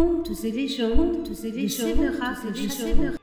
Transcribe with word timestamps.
Contes 0.00 0.44
et 0.44 0.50
légendes, 0.50 1.28
et 1.44 1.50
légendes 1.50 3.18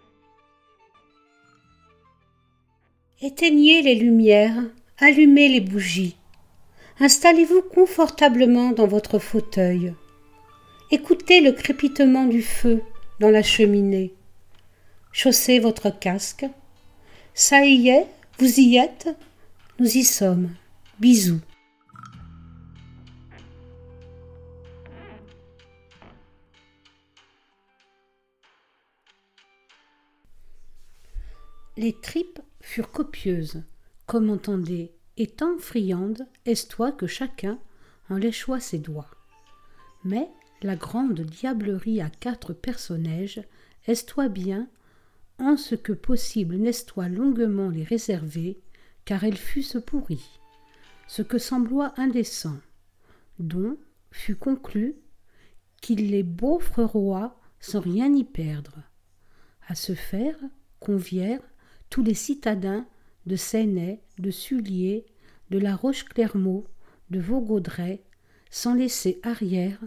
Éteignez 3.20 3.82
les 3.82 3.96
lumières, 3.96 4.62
allumez 5.00 5.48
les 5.48 5.60
bougies. 5.60 6.18
Installez-vous 7.00 7.64
confortablement 7.74 8.74
dans 8.74 8.86
votre 8.86 9.18
fauteuil. 9.18 9.96
Écoutez 10.92 11.42
le 11.42 11.52
crépitement 11.52 12.26
du 12.26 12.44
feu 12.44 12.84
dans 13.20 13.32
la 13.32 13.42
cheminée. 13.42 14.14
Chaussez 15.12 15.58
votre 15.58 15.90
casque. 15.90 16.46
Ça 17.34 17.66
y 17.66 17.90
est, 17.90 18.06
vous 18.38 18.60
y 18.60 18.78
êtes 18.78 19.10
Nous 19.80 19.98
y 19.98 20.04
sommes. 20.04 20.52
Bisous. 21.00 21.42
Les 31.78 31.94
tripes 31.94 32.40
furent 32.60 32.92
copieuses, 32.92 33.62
comme 34.08 34.32
entendez, 34.32 34.92
étant 35.16 35.60
friandes, 35.60 36.28
est-toi 36.48 36.92
que 36.92 37.06
chacun 37.06 37.60
en 38.10 38.18
léchoit 38.18 38.60
ses 38.60 38.80
doigts? 38.80 39.12
Mais 40.04 40.28
la 40.64 40.76
grande 40.76 41.22
diablerie 41.22 42.02
à 42.02 42.10
quatre 42.10 42.54
personnages, 42.54 43.44
est-toi 43.86 44.28
bien, 44.28 44.68
en 45.38 45.56
ce 45.56 45.76
que 45.76 45.94
possible 45.94 46.56
n'est-toi 46.56 47.10
longuement 47.10 47.70
les 47.70 47.84
réserver, 47.84 48.60
car 49.06 49.24
elles 49.24 49.38
fussent 49.38 49.82
pourries, 49.86 50.40
ce 51.08 51.22
que 51.22 51.38
sembloit 51.38 51.94
indécent, 51.98 52.58
dont 53.38 53.78
fut 54.10 54.36
conclu 54.36 54.96
qu'ils 55.80 56.10
les 56.10 56.24
beaufres 56.24 56.82
rois 56.82 57.40
sans 57.60 57.82
rien 57.82 58.12
y 58.12 58.24
perdre. 58.24 58.80
À 59.68 59.76
ce 59.76 59.94
faire 59.94 60.38
tous 61.90 62.04
les 62.04 62.14
citadins 62.14 62.88
de 63.26 63.36
Seinay, 63.36 64.02
de 64.20 64.32
Sullier, 64.32 65.06
de 65.50 65.60
la 65.60 65.76
Roche-Clermont, 65.76 66.66
de 67.10 67.20
Vaugaudray, 67.20 68.02
sans 68.50 68.74
laisser 68.74 69.20
arrière 69.24 69.80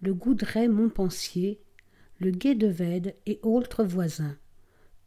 le 0.00 0.14
Goudray 0.14 0.68
Montpensier, 0.68 1.60
le 2.18 2.30
Gué 2.30 2.54
de 2.54 2.72
et 3.26 3.38
autres 3.42 3.84
voisins, 3.84 4.36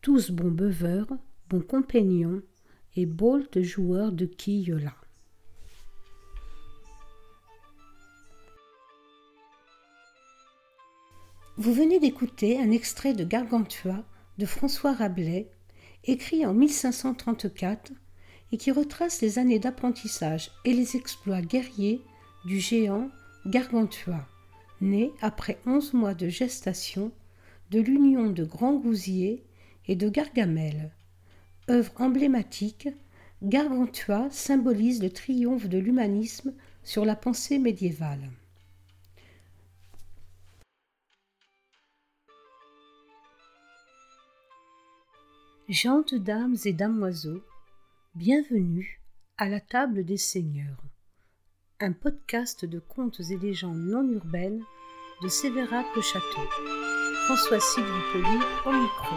tous 0.01 0.31
bons 0.31 0.51
beuveurs, 0.51 1.09
bons 1.49 1.61
compagnons 1.61 2.41
et 2.95 3.05
bolt 3.05 3.61
joueurs 3.61 4.11
de 4.11 4.25
quilles 4.25 4.77
là. 4.81 4.95
Vous 11.57 11.73
venez 11.73 11.99
d'écouter 11.99 12.59
un 12.59 12.71
extrait 12.71 13.13
de 13.13 13.23
Gargantua 13.23 14.03
de 14.37 14.45
François 14.45 14.93
Rabelais, 14.93 15.49
écrit 16.05 16.45
en 16.45 16.53
1534 16.53 17.91
et 18.51 18.57
qui 18.57 18.71
retrace 18.71 19.21
les 19.21 19.39
années 19.39 19.59
d'apprentissage 19.59 20.51
et 20.63 20.73
les 20.73 20.95
exploits 20.95 21.41
guerriers 21.41 22.01
du 22.45 22.59
géant 22.59 23.09
Gargantua, 23.45 24.27
né 24.81 25.11
après 25.21 25.59
onze 25.65 25.93
mois 25.93 26.13
de 26.13 26.29
gestation 26.29 27.11
de 27.71 27.79
l'union 27.79 28.29
de 28.29 28.43
Grand 28.43 28.75
Gousier 28.75 29.43
et 29.87 29.95
de 29.95 30.09
Gargamel. 30.09 30.91
Œuvre 31.69 31.91
emblématique, 31.97 32.89
Gargantua 33.41 34.29
symbolise 34.29 35.01
le 35.01 35.09
triomphe 35.09 35.67
de 35.67 35.77
l'humanisme 35.77 36.53
sur 36.83 37.05
la 37.05 37.15
pensée 37.15 37.59
médiévale. 37.59 38.29
Gentes 45.67 46.13
dames 46.13 46.57
et 46.65 46.73
damoiseaux, 46.73 47.41
bienvenue 48.13 49.01
à 49.39 49.49
la 49.49 49.59
table 49.59 50.05
des 50.05 50.17
seigneurs, 50.17 50.77
un 51.79 51.91
podcast 51.91 52.65
de 52.65 52.77
contes 52.77 53.19
et 53.31 53.37
légendes 53.37 53.79
non 53.79 54.07
urbaines 54.11 54.61
de 55.23 55.27
Sévérac 55.27 55.87
le 55.95 56.03
Château. 56.03 56.47
François 57.25 57.59
Sylvie 57.59 57.89
Poli 58.13 58.37
au 58.67 58.73
micro. 58.73 59.15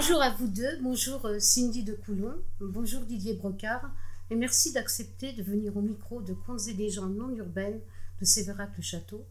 Bonjour 0.00 0.22
à 0.22 0.30
vous 0.30 0.46
deux, 0.46 0.78
bonjour 0.80 1.26
euh, 1.26 1.40
Cindy 1.40 1.82
de 1.82 1.92
Coulon, 1.92 2.36
bonjour 2.60 3.00
Didier 3.02 3.34
Brocard, 3.34 3.90
et 4.30 4.36
merci 4.36 4.72
d'accepter 4.72 5.32
de 5.32 5.42
venir 5.42 5.76
au 5.76 5.80
micro 5.80 6.22
de 6.22 6.34
Contes 6.34 6.68
et 6.68 6.72
légendes 6.72 7.16
non 7.16 7.34
urbaines 7.34 7.80
de 8.20 8.24
Sévérac 8.24 8.70
le 8.76 8.82
Château 8.84 9.24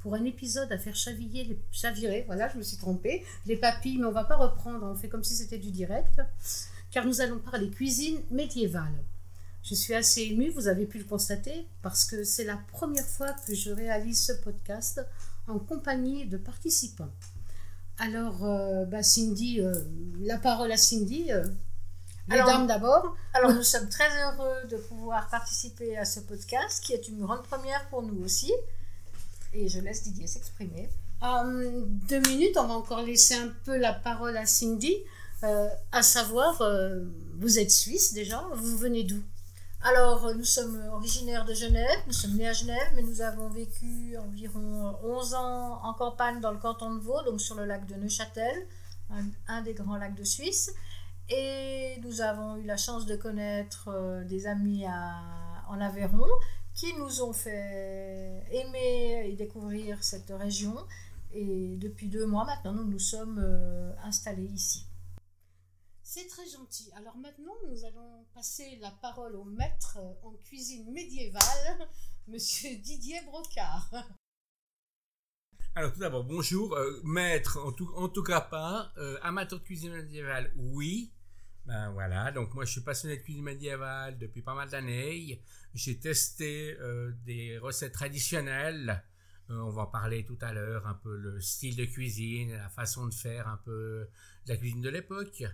pour 0.00 0.14
un 0.14 0.26
épisode 0.26 0.70
à 0.70 0.76
faire 0.76 0.94
les, 1.06 1.58
chavirer, 1.72 2.24
voilà, 2.26 2.50
je 2.50 2.58
me 2.58 2.62
suis 2.62 2.76
trompée, 2.76 3.24
les 3.46 3.56
papilles, 3.56 3.96
mais 3.96 4.04
on 4.04 4.12
va 4.12 4.24
pas 4.24 4.36
reprendre, 4.36 4.84
on 4.84 4.94
fait 4.94 5.08
comme 5.08 5.24
si 5.24 5.34
c'était 5.34 5.56
du 5.56 5.70
direct, 5.70 6.20
car 6.90 7.06
nous 7.06 7.22
allons 7.22 7.38
parler 7.38 7.70
cuisine 7.70 8.20
médiévale. 8.30 9.02
Je 9.62 9.74
suis 9.74 9.94
assez 9.94 10.20
émue, 10.20 10.50
vous 10.50 10.68
avez 10.68 10.84
pu 10.84 10.98
le 10.98 11.04
constater, 11.04 11.66
parce 11.80 12.04
que 12.04 12.24
c'est 12.24 12.44
la 12.44 12.58
première 12.72 13.06
fois 13.06 13.32
que 13.46 13.54
je 13.54 13.70
réalise 13.70 14.20
ce 14.22 14.32
podcast 14.34 15.00
en 15.48 15.58
compagnie 15.58 16.26
de 16.26 16.36
participants. 16.36 17.10
Alors, 18.00 18.46
euh, 18.46 18.86
bah 18.86 19.02
Cindy, 19.02 19.60
euh, 19.60 19.74
la 20.20 20.38
parole 20.38 20.72
à 20.72 20.78
Cindy. 20.78 21.30
Euh, 21.30 21.44
dames 22.28 22.66
d'abord. 22.66 23.14
Alors, 23.34 23.52
nous 23.52 23.62
sommes 23.74 23.90
très 23.90 24.08
heureux 24.22 24.66
de 24.70 24.78
pouvoir 24.78 25.28
participer 25.28 25.98
à 25.98 26.06
ce 26.06 26.20
podcast, 26.20 26.82
qui 26.82 26.94
est 26.94 27.08
une 27.08 27.20
grande 27.20 27.42
première 27.42 27.86
pour 27.90 28.02
nous 28.02 28.24
aussi. 28.24 28.52
Et 29.52 29.68
je 29.68 29.80
laisse 29.80 30.02
Didier 30.02 30.26
s'exprimer. 30.26 30.88
En 31.20 31.44
deux 31.44 32.20
minutes, 32.20 32.56
on 32.56 32.66
va 32.66 32.74
encore 32.74 33.02
laisser 33.02 33.34
un 33.34 33.52
peu 33.66 33.76
la 33.76 33.92
parole 33.92 34.34
à 34.38 34.46
Cindy. 34.46 34.96
à 35.42 36.02
savoir, 36.02 36.62
vous 37.38 37.58
êtes 37.58 37.70
suisse 37.70 38.14
déjà, 38.14 38.42
vous 38.54 38.78
venez 38.78 39.04
d'où? 39.04 39.22
Alors, 39.82 40.34
nous 40.34 40.44
sommes 40.44 40.78
originaires 40.92 41.46
de 41.46 41.54
Genève, 41.54 41.98
nous 42.06 42.12
sommes 42.12 42.36
nés 42.36 42.48
à 42.48 42.52
Genève, 42.52 42.92
mais 42.94 43.02
nous 43.02 43.22
avons 43.22 43.48
vécu 43.48 44.14
environ 44.18 44.98
11 45.02 45.34
ans 45.34 45.80
en 45.82 45.94
campagne 45.94 46.40
dans 46.40 46.50
le 46.50 46.58
canton 46.58 46.94
de 46.94 47.00
Vaud, 47.00 47.22
donc 47.24 47.40
sur 47.40 47.54
le 47.54 47.64
lac 47.64 47.86
de 47.86 47.94
Neuchâtel, 47.94 48.66
un, 49.48 49.62
des 49.62 49.72
grands 49.72 49.96
lacs 49.96 50.14
de 50.14 50.24
Suisse. 50.24 50.70
Et 51.30 51.98
nous 52.02 52.20
avons 52.20 52.56
eu 52.56 52.64
la 52.64 52.76
chance 52.76 53.06
de 53.06 53.16
connaître 53.16 53.88
euh, 53.88 54.24
des 54.24 54.46
amis 54.46 54.84
en 55.68 55.80
Aveyron 55.80 56.26
qui 56.74 56.92
nous 56.98 57.22
ont 57.22 57.32
fait 57.32 58.44
aimer 58.50 59.30
et 59.30 59.32
découvrir 59.34 60.02
cette 60.02 60.30
région. 60.30 60.76
Et 61.32 61.76
depuis 61.76 62.08
deux 62.08 62.26
mois 62.26 62.44
maintenant, 62.44 62.72
nous 62.72 62.84
nous 62.84 62.98
sommes 62.98 63.38
euh, 63.38 63.92
installés 64.04 64.50
ici. 64.52 64.89
C'est 66.12 66.26
très 66.26 66.48
gentil. 66.48 66.90
Alors 66.96 67.16
maintenant, 67.18 67.54
nous 67.68 67.84
allons 67.84 68.26
passer 68.34 68.76
la 68.80 68.90
parole 68.90 69.36
au 69.36 69.44
maître 69.44 69.96
en 70.24 70.32
cuisine 70.38 70.90
médiévale, 70.90 71.88
monsieur 72.26 72.76
Didier 72.78 73.20
Brocard. 73.26 73.88
Alors 75.76 75.92
tout 75.92 76.00
d'abord, 76.00 76.24
bonjour. 76.24 76.74
Euh, 76.74 77.00
maître, 77.04 77.60
en 77.64 77.70
tout, 78.08 78.22
cas 78.24 78.40
pas. 78.40 78.92
Euh, 78.96 79.20
amateur 79.22 79.60
de 79.60 79.64
cuisine 79.64 79.92
médiévale, 79.92 80.52
oui. 80.56 81.12
Ben 81.64 81.92
voilà, 81.92 82.32
donc 82.32 82.54
moi 82.54 82.64
je 82.64 82.72
suis 82.72 82.80
passionné 82.80 83.18
de 83.18 83.22
cuisine 83.22 83.44
médiévale 83.44 84.18
depuis 84.18 84.42
pas 84.42 84.54
mal 84.54 84.68
d'années. 84.68 85.40
J'ai 85.74 86.00
testé 86.00 86.76
euh, 86.80 87.12
des 87.24 87.56
recettes 87.58 87.92
traditionnelles. 87.92 89.04
on 89.48 89.70
va 89.70 89.82
en 89.82 89.86
parler 89.86 90.24
tout 90.24 90.38
à 90.40 90.52
l'heure, 90.52 90.88
un 90.88 90.94
peu 90.94 91.16
le 91.16 91.40
style 91.40 91.76
de 91.76 91.84
cuisine, 91.84 92.50
la 92.50 92.68
façon 92.68 93.06
de 93.06 93.14
faire 93.14 93.46
un 93.46 93.58
peu 93.58 94.08
la 94.46 94.56
cuisine 94.56 94.82
de 94.82 94.88
l'époque. 94.88 95.44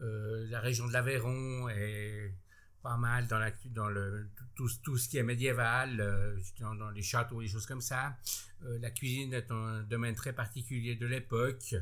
Euh, 0.00 0.46
la 0.48 0.60
région 0.60 0.86
de 0.86 0.92
l'Aveyron 0.92 1.68
est 1.68 2.34
pas 2.82 2.96
mal 2.96 3.26
dans, 3.28 3.38
la, 3.38 3.50
dans 3.66 3.88
le, 3.88 4.28
tout, 4.54 4.68
tout, 4.82 4.98
ce 4.98 5.08
qui 5.08 5.16
est 5.16 5.22
médiéval, 5.22 6.00
euh, 6.00 6.36
dans, 6.60 6.90
les 6.90 7.02
châteaux, 7.02 7.40
les 7.40 7.48
choses 7.48 7.66
comme 7.66 7.80
ça. 7.80 8.16
Euh, 8.64 8.78
la 8.80 8.90
cuisine 8.90 9.32
est 9.32 9.50
un 9.50 9.82
domaine 9.82 10.14
très 10.14 10.32
particulier 10.32 10.96
de 10.96 11.06
l'époque, 11.06 11.74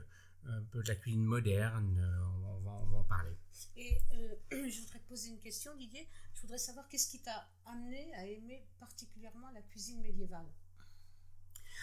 un 0.47 0.63
peu 0.71 0.83
de 0.83 0.89
la 0.89 0.95
cuisine 0.95 1.25
moderne, 1.25 1.99
on, 2.37 2.61
va, 2.61 2.71
on, 2.71 2.87
va, 2.87 2.99
en 2.99 3.05
parler. 3.05 3.37
Et 3.77 3.99
je 4.51 4.81
voudrais 4.81 4.99
te 4.99 5.09
poser 5.09 5.31
une 5.31 5.41
question, 5.41 5.75
Didier. 5.77 6.09
Je 6.35 6.43
voudrais 6.43 6.59
savoir 6.59 6.89
qu'est-ce 6.89 7.11
qui 7.11 7.21
t'a 7.21 7.49
amené 7.67 8.13
à 8.15 8.27
aimer 8.27 8.65
particulièrement 8.79 9.51
la 9.53 9.63
cuisine 9.63 10.01
médiévale? 10.03 10.47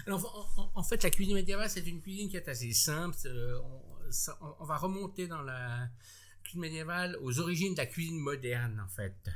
Alors, 0.05 0.71
en, 0.75 0.83
fait, 0.83 1.03
la 1.03 1.09
cuisine 1.09 1.35
médiévale, 1.35 1.69
c'est 1.69 1.85
une 1.85 2.01
cuisine 2.01 2.29
qui 2.29 2.37
est 2.37 2.47
assez 2.47 2.71
simple. 2.71 3.17
on, 3.27 3.98
on, 4.59 4.65
va 4.65 4.77
remonter 4.77 5.27
dans 5.27 5.41
la, 5.41 5.89
cuisine 6.43 6.61
médiévale 6.61 7.17
aux 7.21 7.39
origines 7.39 7.73
de 7.73 7.79
la 7.79 7.85
cuisine 7.85 8.17
moderne, 8.17 8.79
en 8.79 8.89
fait. 8.89 9.29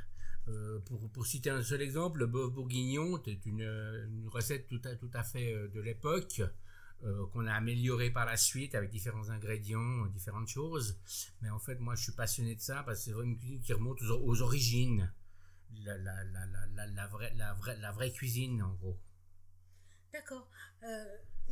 Euh, 0.49 0.79
pour, 0.81 1.09
pour, 1.11 1.25
citer 1.25 1.49
un 1.49 1.63
seul 1.63 1.81
exemple, 1.81 2.19
le 2.19 2.27
bœuf 2.27 2.51
bourguignon 2.51 3.21
c'est 3.23 3.45
une, 3.45 4.27
recette 4.27 4.67
tout 4.67 4.81
à, 4.83 4.93
tout 4.95 5.09
à 5.13 5.23
fait 5.23 5.53
euh, 5.53 5.69
de 5.69 5.79
l'époque. 5.79 6.41
euh, 7.03 7.27
qu'on 7.27 7.45
a 7.47 7.53
amélioré 7.53 8.11
par 8.11 8.25
la 8.25 8.37
suite 8.37 8.75
avec 8.75 8.89
différents 8.89 9.29
ingrédients, 9.29 10.05
différentes 10.07 10.47
choses. 10.47 10.97
Mais 11.41 11.49
en 11.49 11.59
fait, 11.59 11.75
moi, 11.79 11.95
je 11.95 12.03
suis 12.03 12.11
passionné 12.13 12.55
de 12.55 12.61
ça 12.61 12.83
parce 12.83 12.99
que 12.99 13.11
c'est 13.11 13.23
une 13.23 13.37
cuisine 13.37 13.61
qui 13.61 13.73
remonte 13.73 14.01
aux, 14.01 14.41
origines. 14.41 15.11
La, 15.83 15.97
la, 15.97 16.23
la, 16.23 16.87
la, 16.87 17.07
vraie, 17.07 17.33
la, 17.35 17.53
vraie, 17.53 17.77
la 17.77 17.91
vraie 17.91 18.11
cuisine, 18.11 18.61
en 18.61 18.73
gros. 18.75 18.97
D'accord. 20.13 20.47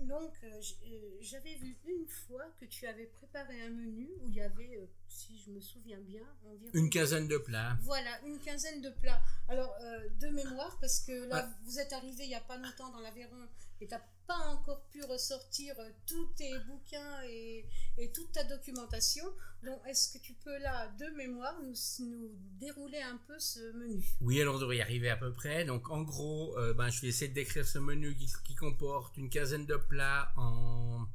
Donc, 0.07 0.33
euh, 0.44 0.62
euh, 0.88 1.18
j'avais 1.21 1.56
vu 1.56 1.77
une 1.86 2.07
fois 2.07 2.45
que 2.59 2.65
tu 2.65 2.86
avais 2.88 3.06
préparé 3.06 3.62
un 3.62 3.69
menu 3.69 4.09
où 4.21 4.30
il 4.30 4.36
y 4.36 4.42
avait, 4.42 4.77
euh, 4.77 4.86
si 5.07 5.38
je 5.39 5.51
me 5.51 5.59
souviens 5.59 6.00
bien, 6.00 6.24
environ... 6.45 6.71
Une 6.74 6.89
quinzaine 6.89 7.27
de 7.27 7.38
plats. 7.38 7.77
Voilà, 7.83 8.19
une 8.25 8.39
quinzaine 8.39 8.81
de 8.81 8.89
plats. 8.89 9.21
Alors, 9.48 9.75
de 10.19 10.27
mémoire, 10.27 10.77
parce 10.80 11.01
que 11.01 11.27
là, 11.27 11.50
vous 11.63 11.80
êtes 11.80 11.94
arrivé 11.94 12.24
il 12.24 12.30
n'y 12.30 12.36
a 12.36 12.42
pas 12.42 12.57
longtemps 12.57 12.89
dans 12.92 13.00
l'Aveyron 13.00 13.48
et 13.81 13.88
tu 13.88 13.95
pas 14.31 14.50
encore 14.50 14.81
pu 14.92 15.04
ressortir 15.04 15.75
tous 16.07 16.25
tes 16.38 16.51
bouquins 16.60 17.22
et, 17.28 17.66
et 17.98 18.12
toute 18.12 18.31
ta 18.31 18.44
documentation. 18.44 19.25
Donc, 19.63 19.80
est-ce 19.88 20.13
que 20.13 20.24
tu 20.24 20.33
peux, 20.33 20.57
là, 20.60 20.88
de 21.00 21.06
mémoire, 21.18 21.56
nous, 21.63 21.74
nous, 22.06 22.30
dérouler 22.60 23.01
un 23.01 23.18
peu 23.28 23.38
ce 23.39 23.72
menu? 23.74 24.04
Oui, 24.22 24.42
alors 24.42 24.56
on 24.56 24.60
devrait 24.60 24.78
y 24.78 24.81
arriver 24.81 25.10
à 25.10 25.18
peu 25.18 25.33
près. 25.33 25.66
Donc, 25.66 25.89
en 25.89 26.01
gros, 26.01 26.56
ben, 26.78 26.89
je 26.89 27.01
vais 27.01 27.07
essayer 27.07 27.30
de 27.30 27.36
décrire 27.36 27.68
ce 27.68 27.80
menu 27.80 28.16
qui, 28.16 28.30
qui 28.45 28.56
comporte 28.56 29.18
une 29.18 29.30
quinzaine 29.30 29.66
de 29.66 29.75
plats 29.75 30.31
en 30.38 31.06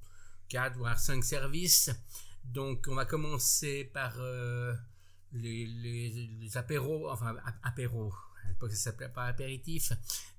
4 0.48 0.76
voire 0.76 0.98
5 0.98 1.24
services. 1.24 1.90
Donc 2.52 2.86
on 2.88 2.94
va 2.94 3.04
commencer 3.04 3.84
par 3.92 4.14
euh, 4.19 4.74
les, 5.32 5.66
les, 5.66 6.56
apéros, 6.56 7.10
enfin 7.10 7.36
apéros, 7.62 8.12
à 8.46 8.48
l'époque 8.48 8.70
ça 8.72 8.76
s'appelait 8.76 9.08
pas 9.08 9.26
apéritif, 9.26 9.93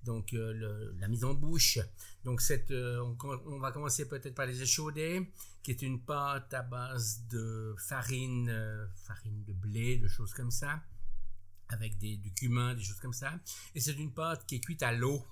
donc 0.03 0.33
euh, 0.33 0.93
la 0.99 1.07
mise 1.07 1.23
en 1.23 1.33
bouche. 1.33 1.79
Donc 2.23 2.41
euh, 2.71 3.15
on, 3.45 3.59
va 3.59 3.71
commencer 3.71 4.07
peut-être 4.07 4.35
par 4.35 4.45
les 4.45 4.61
échaudés, 4.61 5.29
qui 5.63 5.71
est 5.71 5.81
une 5.81 6.01
pâte 6.01 6.53
à 6.53 6.63
base 6.63 7.23
de 7.29 7.75
farine, 7.77 8.89
farine 8.95 9.43
de 9.43 9.53
blé, 9.53 9.97
de 9.97 10.07
choses 10.07 10.33
comme 10.33 10.51
ça, 10.51 10.81
avec 11.69 11.97
du 11.97 12.33
cumin, 12.33 12.73
des 12.73 12.83
choses 12.83 12.99
comme 12.99 13.13
ça. 13.13 13.39
Et 13.75 13.79
c'est 13.79 13.93
une 13.93 14.13
pâte 14.13 14.45
qui 14.45 14.55
est 14.55 14.59
cuite 14.59 14.83
à 14.83 14.91
l'eau. 14.91 15.23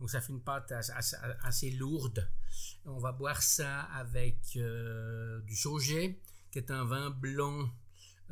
Donc 0.00 0.10
ça 0.10 0.20
fait 0.20 0.32
une 0.32 0.42
pâte 0.42 0.72
assez, 0.72 1.70
lourde. 1.70 2.28
On 2.84 2.98
va 2.98 3.12
boire 3.12 3.40
ça 3.40 3.82
avec 3.82 4.36
euh, 4.56 5.40
du 5.42 5.54
sauger, 5.54 6.20
qui 6.50 6.58
est 6.58 6.72
un 6.72 6.84
vin 6.84 7.10
blanc 7.10 7.70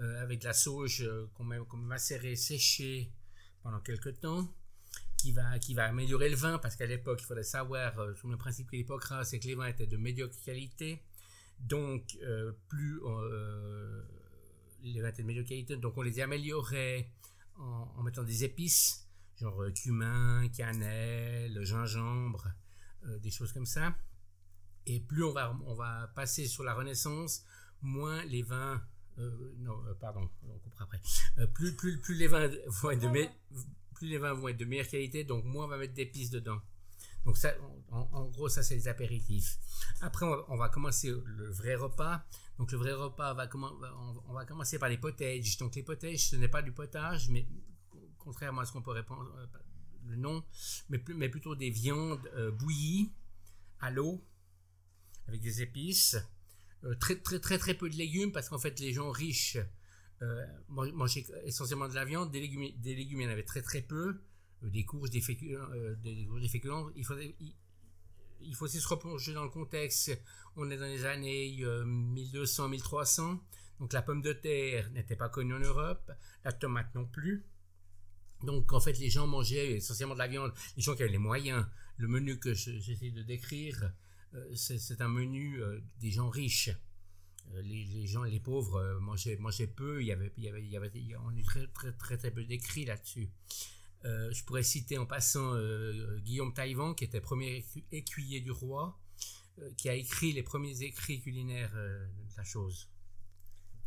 euh, 0.00 0.22
avec 0.22 0.44
la 0.44 0.54
sauge 0.54 1.02
euh, 1.02 1.30
qu'on 1.34 1.44
met, 1.44 1.58
macérée, 1.76 2.34
séchée 2.34 3.12
pendant 3.62 3.80
quelques 3.80 4.20
temps, 4.20 4.52
qui 5.16 5.32
va, 5.32 5.58
qui 5.58 5.74
va 5.74 5.84
améliorer 5.84 6.28
le 6.30 6.36
vin, 6.36 6.58
parce 6.58 6.76
qu'à 6.76 6.86
l'époque, 6.86 7.20
il 7.22 7.26
faudrait 7.26 7.42
savoir, 7.44 7.94
sous 8.16 8.28
le 8.28 8.36
principe 8.36 8.70
l'époque 8.70 9.04
c'est 9.24 9.38
que 9.38 9.46
les 9.46 9.54
vins 9.54 9.66
étaient 9.66 9.86
de 9.86 9.96
médiocre 9.96 10.34
qualité. 10.44 11.02
Donc, 11.58 12.18
plus 12.68 13.00
les 14.82 15.00
vins 15.00 15.08
étaient 15.08 15.22
de 15.22 15.26
médiocre 15.26 15.48
qualité, 15.50 15.76
donc 15.76 15.96
on 15.98 16.02
les 16.02 16.20
améliorait 16.20 17.10
en 17.56 18.02
mettant 18.02 18.22
des 18.22 18.44
épices 18.44 19.10
genre 19.40 19.62
euh, 19.62 19.70
cumin, 19.72 20.48
cannelle, 20.48 21.64
gingembre, 21.64 22.48
euh, 23.06 23.18
des 23.18 23.30
choses 23.30 23.52
comme 23.52 23.66
ça. 23.66 23.94
Et 24.86 25.00
plus 25.00 25.24
on 25.24 25.32
va, 25.32 25.58
on 25.66 25.74
va 25.74 26.10
passer 26.14 26.46
sur 26.46 26.62
la 26.62 26.74
Renaissance, 26.74 27.44
moins 27.80 28.22
les 28.24 28.42
vins, 28.42 28.82
euh, 29.20 29.54
non, 29.58 29.76
pardon, 30.00 30.28
on 30.48 30.58
coupera 30.58 30.84
après. 30.84 31.00
plus, 31.54 32.16
les 32.16 32.26
vins 32.26 32.48
vont 32.66 32.90
être 32.90 34.56
de 34.56 34.64
meilleure 34.64 34.88
qualité, 34.88 35.24
donc 35.24 35.44
moins 35.44 35.66
on 35.66 35.68
va 35.68 35.78
mettre 35.78 35.94
d'épices 35.94 36.30
dedans. 36.30 36.60
Donc 37.24 37.36
ça, 37.36 37.52
en, 37.90 38.26
gros, 38.26 38.48
ça 38.48 38.62
c'est 38.62 38.74
les 38.74 38.88
apéritifs. 38.88 39.58
Après, 40.00 40.24
on 40.48 40.56
va, 40.56 40.68
commencer 40.70 41.12
le 41.24 41.50
vrai 41.50 41.74
repas. 41.74 42.24
Donc 42.58 42.72
le 42.72 42.78
vrai 42.78 42.92
repas, 42.92 43.34
va 43.34 43.48
on, 43.54 44.32
va 44.32 44.46
commencer 44.46 44.78
par 44.78 44.88
les 44.88 44.96
potages. 44.96 45.58
Donc 45.58 45.74
les 45.74 45.82
potages, 45.82 46.30
ce 46.30 46.36
n'est 46.36 46.48
pas 46.48 46.62
du 46.62 46.72
potage, 46.72 47.28
mais 47.28 47.46
contrairement 48.18 48.62
à 48.62 48.66
ce 48.66 48.72
qu'on 48.72 48.82
peut 48.82 48.90
répondre, 48.92 49.30
euh, 49.36 49.46
le 50.06 50.16
nom, 50.16 50.42
mais, 50.88 51.28
plutôt 51.28 51.54
des 51.54 51.70
viandes 51.70 52.26
euh, 52.34 52.50
bouillies 52.50 53.12
à 53.80 53.90
l'eau 53.90 54.24
avec 55.28 55.40
des 55.40 55.62
épices, 55.62 56.14
euh, 56.14 56.20
très, 57.00 57.16
très 57.16 57.40
très 57.40 57.58
très 57.58 57.74
peu 57.74 57.88
de 57.88 57.96
légumes 57.96 58.32
parce 58.32 58.48
qu'en 58.48 58.58
fait 58.58 58.78
les 58.80 58.92
gens 58.92 59.10
riches 59.10 59.58
mangeaient 60.68 61.24
essentiellement 61.44 61.88
de 61.88 61.94
la 61.94 62.04
viande, 62.04 62.30
des 62.30 62.40
légumes, 62.40 62.68
des 62.78 62.94
légumes 62.94 63.20
il 63.20 63.24
y 63.24 63.26
en 63.26 63.30
avait 63.30 63.42
très 63.42 63.62
très 63.62 63.80
peu, 63.80 64.20
des 64.62 64.84
courges, 64.84 65.10
des 65.10 65.20
féculents, 65.20 65.68
des, 66.02 66.48
féculents. 66.48 66.90
Il 66.94 67.04
faut, 67.04 67.14
il, 68.40 68.54
faut 68.54 68.66
aussi 68.66 68.80
se 68.80 68.88
replonger 68.88 69.32
dans 69.32 69.44
le 69.44 69.48
contexte. 69.48 70.10
On 70.56 70.70
est 70.70 70.76
dans 70.76 70.84
les 70.84 71.06
années 71.06 71.56
1200-1300, 71.56 73.38
donc 73.78 73.94
la 73.94 74.02
pomme 74.02 74.20
de 74.20 74.34
terre 74.34 74.90
n'était 74.90 75.16
pas 75.16 75.30
connue 75.30 75.54
en 75.54 75.60
Europe, 75.60 76.12
la 76.44 76.52
tomate 76.52 76.94
non 76.94 77.06
plus. 77.06 77.46
Donc, 78.42 78.72
en 78.72 78.80
fait, 78.80 78.98
les 78.98 79.10
gens 79.10 79.26
mangeaient 79.26 79.76
essentiellement 79.76 80.14
de 80.14 80.18
la 80.18 80.28
viande. 80.28 80.52
Les 80.76 80.82
gens 80.82 80.94
qui 80.94 81.02
avaient 81.02 81.12
les 81.12 81.18
moyens. 81.18 81.66
Le 81.96 82.08
menu 82.08 82.38
que 82.38 82.54
j'essaie 82.54 83.10
de 83.10 83.22
décrire, 83.22 83.82
euh, 83.84 83.88
c'est 84.54 85.00
un 85.00 85.08
menu 85.08 85.62
euh, 85.62 85.80
des 85.98 86.10
gens 86.10 86.28
riches. 86.28 86.70
Euh, 87.52 87.62
les, 87.62 88.06
gens, 88.06 88.22
les 88.22 88.40
pauvres 88.40 88.98
mangeaient, 89.00 89.36
mangeaient 89.36 89.66
peu. 89.66 90.02
Il 90.02 90.06
y 90.06 90.12
avait, 90.12 90.32
il 90.36 90.44
y 90.44 90.48
avait, 90.48 90.62
il 90.62 90.70
y 90.70 90.76
avait, 90.76 90.92
on 91.24 91.36
eu 91.36 91.42
très, 91.42 91.66
très, 91.68 92.16
très, 92.16 92.30
peu 92.30 92.44
d'écrits 92.44 92.84
là-dessus. 92.84 93.28
je 94.04 94.44
pourrais 94.44 94.62
citer 94.62 94.98
en 94.98 95.06
passant 95.06 95.54
Guillaume 96.18 96.54
Taïwan, 96.54 96.94
qui 96.94 97.04
était 97.04 97.20
premier 97.20 97.64
écuyer 97.92 98.40
du 98.40 98.50
roi, 98.50 98.98
qui 99.76 99.88
a 99.88 99.94
écrit 99.94 100.32
les 100.32 100.42
premiers 100.42 100.82
écrits 100.82 101.20
culinaires 101.20 101.74
de 101.74 102.36
la 102.36 102.44
chose. 102.44 102.88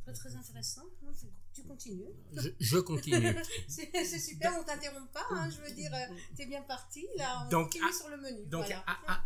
très 0.05 0.35
intéressant 0.35 0.83
tu 1.53 1.63
continues. 1.63 2.09
Je, 2.59 2.77
continue. 2.79 3.35
c'est 3.67 4.19
super, 4.19 4.53
on 4.59 4.63
t'interrompt 4.63 5.11
pas. 5.11 5.25
Hein, 5.31 5.49
je 5.49 5.61
veux 5.61 5.75
dire, 5.75 5.93
euh, 5.93 6.15
tu 6.35 6.41
es 6.41 6.45
bien 6.45 6.61
parti. 6.63 7.05
Là, 7.15 7.45
on 7.45 7.49
donc, 7.49 7.73
sur 7.73 8.09
le 8.09 8.17
menu. 8.17 8.45
Donc, 8.47 8.65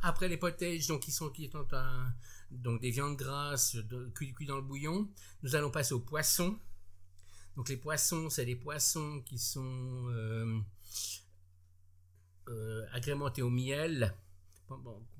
après 0.01 0.27
les 0.27 0.38
potages, 0.38 0.88
donc, 0.88 1.01
qui 1.01 1.12
sont, 1.12 1.29
qui 1.29 1.50
sont 1.50 1.65
donc 2.51 2.81
des 2.81 2.91
viandes 2.91 3.15
grasses 3.15 3.75
de, 3.75 4.09
cuites 4.15 4.47
dans 4.47 4.57
le 4.57 4.62
bouillon, 4.62 5.09
nous 5.44 5.56
allons 5.56 5.71
passer 5.71 5.94
aux 5.94 6.00
poissons. 6.00 6.57
Donc, 7.56 7.69
les 7.69 7.78
poissons, 7.78 8.30
c'est 8.30 8.45
des 8.45 8.56
poissons 8.56 9.21
qui 9.25 9.40
sont 9.40 10.09
euh, 10.09 10.59
euh, 12.49 12.85
agrémentés 12.92 13.42
au 13.42 13.49
miel, 13.49 14.13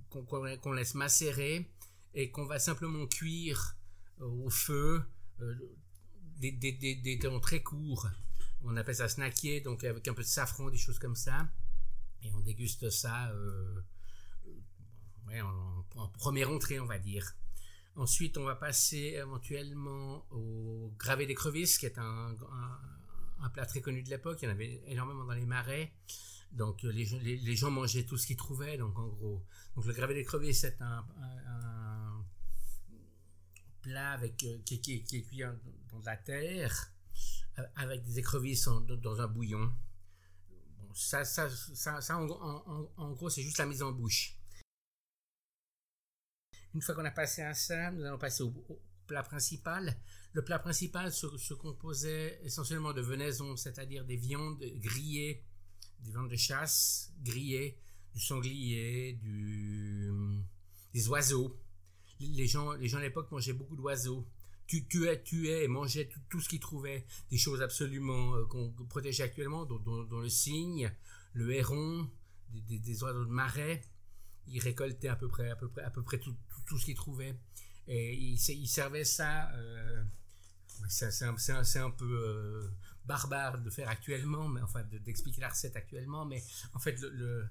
qu'on 0.10 0.72
laisse 0.74 0.94
macérer 0.94 1.72
et 2.14 2.32
qu'on 2.32 2.46
va 2.46 2.60
simplement 2.60 3.06
cuire 3.08 3.78
au 4.20 4.50
feu 4.50 5.04
des, 6.38 6.52
des, 6.52 6.72
des, 6.74 6.96
des 6.96 7.20
temps 7.20 7.40
très 7.40 7.62
courts. 7.62 8.08
On 8.64 8.76
appelle 8.76 8.96
ça 8.96 9.08
snacker, 9.08 9.62
donc 9.62 9.84
avec 9.84 10.08
un 10.08 10.14
peu 10.14 10.24
de 10.24 10.28
safran, 10.28 10.70
des 10.70 10.78
choses 10.78 11.00
comme 11.00 11.16
ça. 11.16 11.48
Et 12.24 12.32
on 12.34 12.40
déguste 12.40 12.90
ça 12.90 13.30
euh, 13.30 13.82
en, 15.96 16.08
première 16.18 16.50
entrée, 16.50 16.80
on 16.80 16.86
va 16.86 17.00
dire. 17.00 17.36
Ensuite, 17.96 18.38
on 18.38 18.44
va 18.44 18.56
passer 18.56 19.16
éventuellement 19.18 20.26
au 20.32 20.94
gravé 20.98 21.26
d'écrevisses, 21.26 21.78
qui 21.78 21.88
est 21.88 21.98
un, 21.98 22.36
plat 23.54 23.66
très 23.66 23.82
connu 23.82 24.04
de 24.04 24.10
l'époque. 24.10 24.40
Il 24.42 24.46
y 24.46 24.48
en 24.48 24.52
avait 24.52 24.82
énormément 24.88 25.26
dans 25.26 25.34
les 25.34 25.46
marais. 25.46 25.92
Donc, 26.52 26.84
les, 26.84 27.56
gens 27.56 27.72
mangeaient 27.72 28.06
tout 28.06 28.18
ce 28.18 28.28
qu'ils 28.28 28.38
trouvaient, 28.38 28.78
donc 28.78 28.98
en 28.98 29.08
gros. 29.08 29.44
Donc, 29.76 29.86
le 29.86 29.94
gravé 29.94 30.14
d'écrevisses, 30.14 30.62
c'est 30.62 30.82
un, 30.82 31.06
un, 31.48 32.26
plat 33.82 34.12
avec, 34.12 34.44
euh, 34.44 34.58
qui, 34.66 34.76
est 34.76 35.04
cuit 35.04 35.44
dans 35.92 36.00
la 36.06 36.18
terre 36.18 36.92
euh, 37.60 37.64
avec 37.76 38.04
des 38.04 38.20
écrevisses 38.20 38.68
dans 39.02 39.22
un 39.22 39.28
bouillon. 39.28 39.72
Ça, 40.94 41.24
ça, 41.26 41.50
ça, 41.50 42.18
en, 42.18 43.12
gros, 43.14 43.30
c'est 43.30 43.44
juste 43.44 43.60
la 43.60 43.68
mise 43.68 43.84
en 43.84 43.92
bouche. 43.92 44.36
Une 46.74 46.82
fois 46.82 46.96
qu'on 46.96 47.06
a 47.06 47.12
passé 47.12 47.44
à 47.44 47.54
ça, 47.54 47.92
nous 47.92 48.04
allons 48.04 48.18
passer 48.18 48.44
au, 48.44 48.52
plat 49.06 49.24
principal. 49.24 49.96
Le 50.34 50.44
plat 50.44 50.60
principal 50.60 51.12
se, 51.14 51.54
composait 51.54 52.40
essentiellement 52.44 52.94
de 52.94 53.02
venaison, 53.02 53.56
c'est-à-dire 53.56 54.06
des 54.06 54.18
viandes 54.18 54.60
grillées, 54.76 55.44
des 56.00 56.12
viandes 56.12 56.30
de 56.30 56.36
chasse 56.36 57.12
grillées, 57.24 57.80
du 58.14 58.20
sanglier, 58.20 59.20
des 60.94 61.10
oiseaux. 61.10 61.60
Les 62.20 62.48
gens, 62.48 62.74
les 62.74 62.88
gens 62.88 62.98
à 62.98 63.02
l'époque 63.02 63.32
mangeaient 63.32 63.54
beaucoup 63.54 63.76
d'oiseaux 63.76 64.26
tu 64.68 64.86
tuais, 64.86 65.22
tuais 65.24 65.64
et 65.64 65.68
mangeait 65.68 66.10
tout, 66.30 66.42
ce 66.42 66.50
qu'il 66.50 66.60
trouvait, 66.60 67.06
des 67.32 67.38
choses 67.38 67.62
absolument 67.62 68.36
euh, 68.36 68.46
qu'on 68.46 68.70
protégeait 68.90 69.24
actuellement, 69.24 69.66
dont, 69.66 70.20
le 70.20 70.30
cygne, 70.30 70.92
le 71.34 71.52
héron, 71.54 72.10
des, 72.50 73.04
oiseaux 73.04 73.24
de 73.24 73.30
marais. 73.30 73.82
Il 74.48 74.60
récoltait 74.60 75.08
à 75.08 75.16
peu 75.16 75.28
près, 75.28 75.50
à 75.50 75.56
peu 75.56 75.70
près, 75.70 75.84
à 75.84 75.90
peu 75.90 76.04
près 76.04 76.20
tout, 76.20 76.36
ce 76.78 76.86
qu'il 76.86 76.96
trouvait. 76.96 77.36
Et 77.88 78.14
il, 78.16 78.34
il 78.36 78.68
servait 78.68 79.06
ça. 79.06 79.50
Euh, 79.54 80.04
c'est 80.90 81.24
un, 81.24 81.90
peu 81.90 82.06
euh, 82.06 82.70
barbare 83.06 83.60
de 83.60 83.70
faire 83.70 83.90
actuellement, 83.90 84.48
mais 84.48 84.62
enfin 84.62 84.84
d'expliquer 84.84 85.42
la 85.42 85.50
recette 85.50 85.76
actuellement, 85.76 86.26
mais 86.26 86.44
en 86.74 86.80
fait 86.80 87.00
le, 87.02 87.50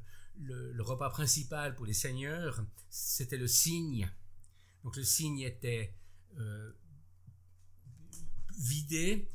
repas 0.80 1.10
principal 1.10 1.74
pour 1.74 1.86
les 1.86 1.94
seigneurs, 1.94 2.62
c'était 2.88 3.38
le 3.38 3.48
cygne. 3.48 4.08
Donc 4.86 4.96
le 4.96 5.02
cygne 5.02 5.40
était 5.40 5.92
euh, 6.38 6.70
vidé, 8.56 9.28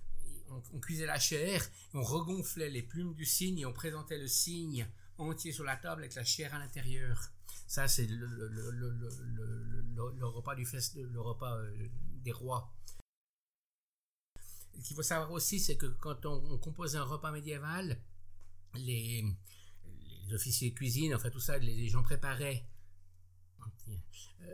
on, 0.48 0.80
cuisait 0.80 1.06
la 1.06 1.20
chair, 1.20 1.62
on 1.94 2.02
regonflait 2.02 2.70
les 2.70 2.82
plumes 2.82 3.14
du 3.16 3.26
cygne 3.26 3.60
et 3.60 3.66
on 3.66 3.74
présentait 3.74 4.18
le 4.18 4.28
cygne 4.28 4.88
entier 5.18 5.52
sur 5.52 5.66
la 5.66 5.76
table 5.76 6.04
avec 6.04 6.16
la 6.16 6.24
chair 6.24 6.56
à 6.56 6.60
l'intérieur. 6.60 7.34
Ça, 7.68 7.90
c'est 7.90 8.08
le, 8.08 8.26
repas 10.22 10.56
du 10.56 10.66
fest, 10.66 10.96
le 10.96 11.20
repas 11.20 11.58
euh, 11.58 11.90
des 12.24 12.32
rois. 12.32 12.74
Ce 14.80 14.88
qu'il 14.88 14.96
faut 14.96 15.04
savoir 15.04 15.32
aussi, 15.32 15.60
c'est 15.60 15.76
que 15.76 15.88
quand 15.88 16.26
on, 16.26 16.58
compose 16.60 16.96
un 16.96 17.04
repas 17.04 17.34
médiéval, 17.34 18.02
les, 18.76 19.26
officiers 20.32 20.70
de 20.70 20.76
cuisine, 20.76 21.14
enfin 21.14 21.30
tout 21.30 21.42
ça, 21.42 21.58
les, 21.58 21.90
gens 21.90 22.04
préparaient, 22.04 22.66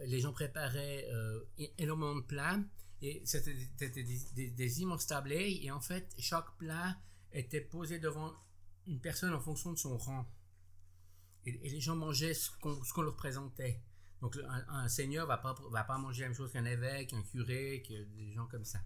les 0.05 0.19
gens 0.19 0.33
préparaient 0.33 1.07
euh, 1.11 1.39
énormément 1.77 2.15
de 2.15 2.21
plats 2.21 2.59
et 3.01 3.21
c'était 3.25 3.53
des, 3.89 4.81
immenses 4.81 5.07
tablés 5.07 5.59
et 5.61 5.71
en 5.71 5.79
fait 5.79 6.13
chaque 6.17 6.57
plat 6.57 6.97
était 7.31 7.61
posé 7.61 7.99
devant 7.99 8.33
une 8.87 8.99
personne 8.99 9.33
en 9.33 9.39
fonction 9.39 9.71
de 9.71 9.77
son 9.77 9.97
rang 9.97 10.25
et, 11.45 11.51
les 11.51 11.79
gens 11.79 11.95
mangeaient 11.95 12.33
ce 12.33 12.49
qu'on 12.59 13.01
leur 13.01 13.15
présentait. 13.15 13.81
Donc 14.21 14.37
un, 14.67 14.87
seigneur 14.87 15.27
va 15.27 15.37
pas 15.37 15.55
va 15.71 15.83
pas 15.83 15.97
manger 15.97 16.23
la 16.23 16.29
même 16.29 16.35
chose 16.35 16.51
qu'un 16.51 16.65
évêque, 16.65 17.13
un 17.13 17.21
curé, 17.21 17.83
que 17.87 18.03
des 18.15 18.31
gens 18.33 18.47
comme 18.47 18.65
ça. 18.65 18.79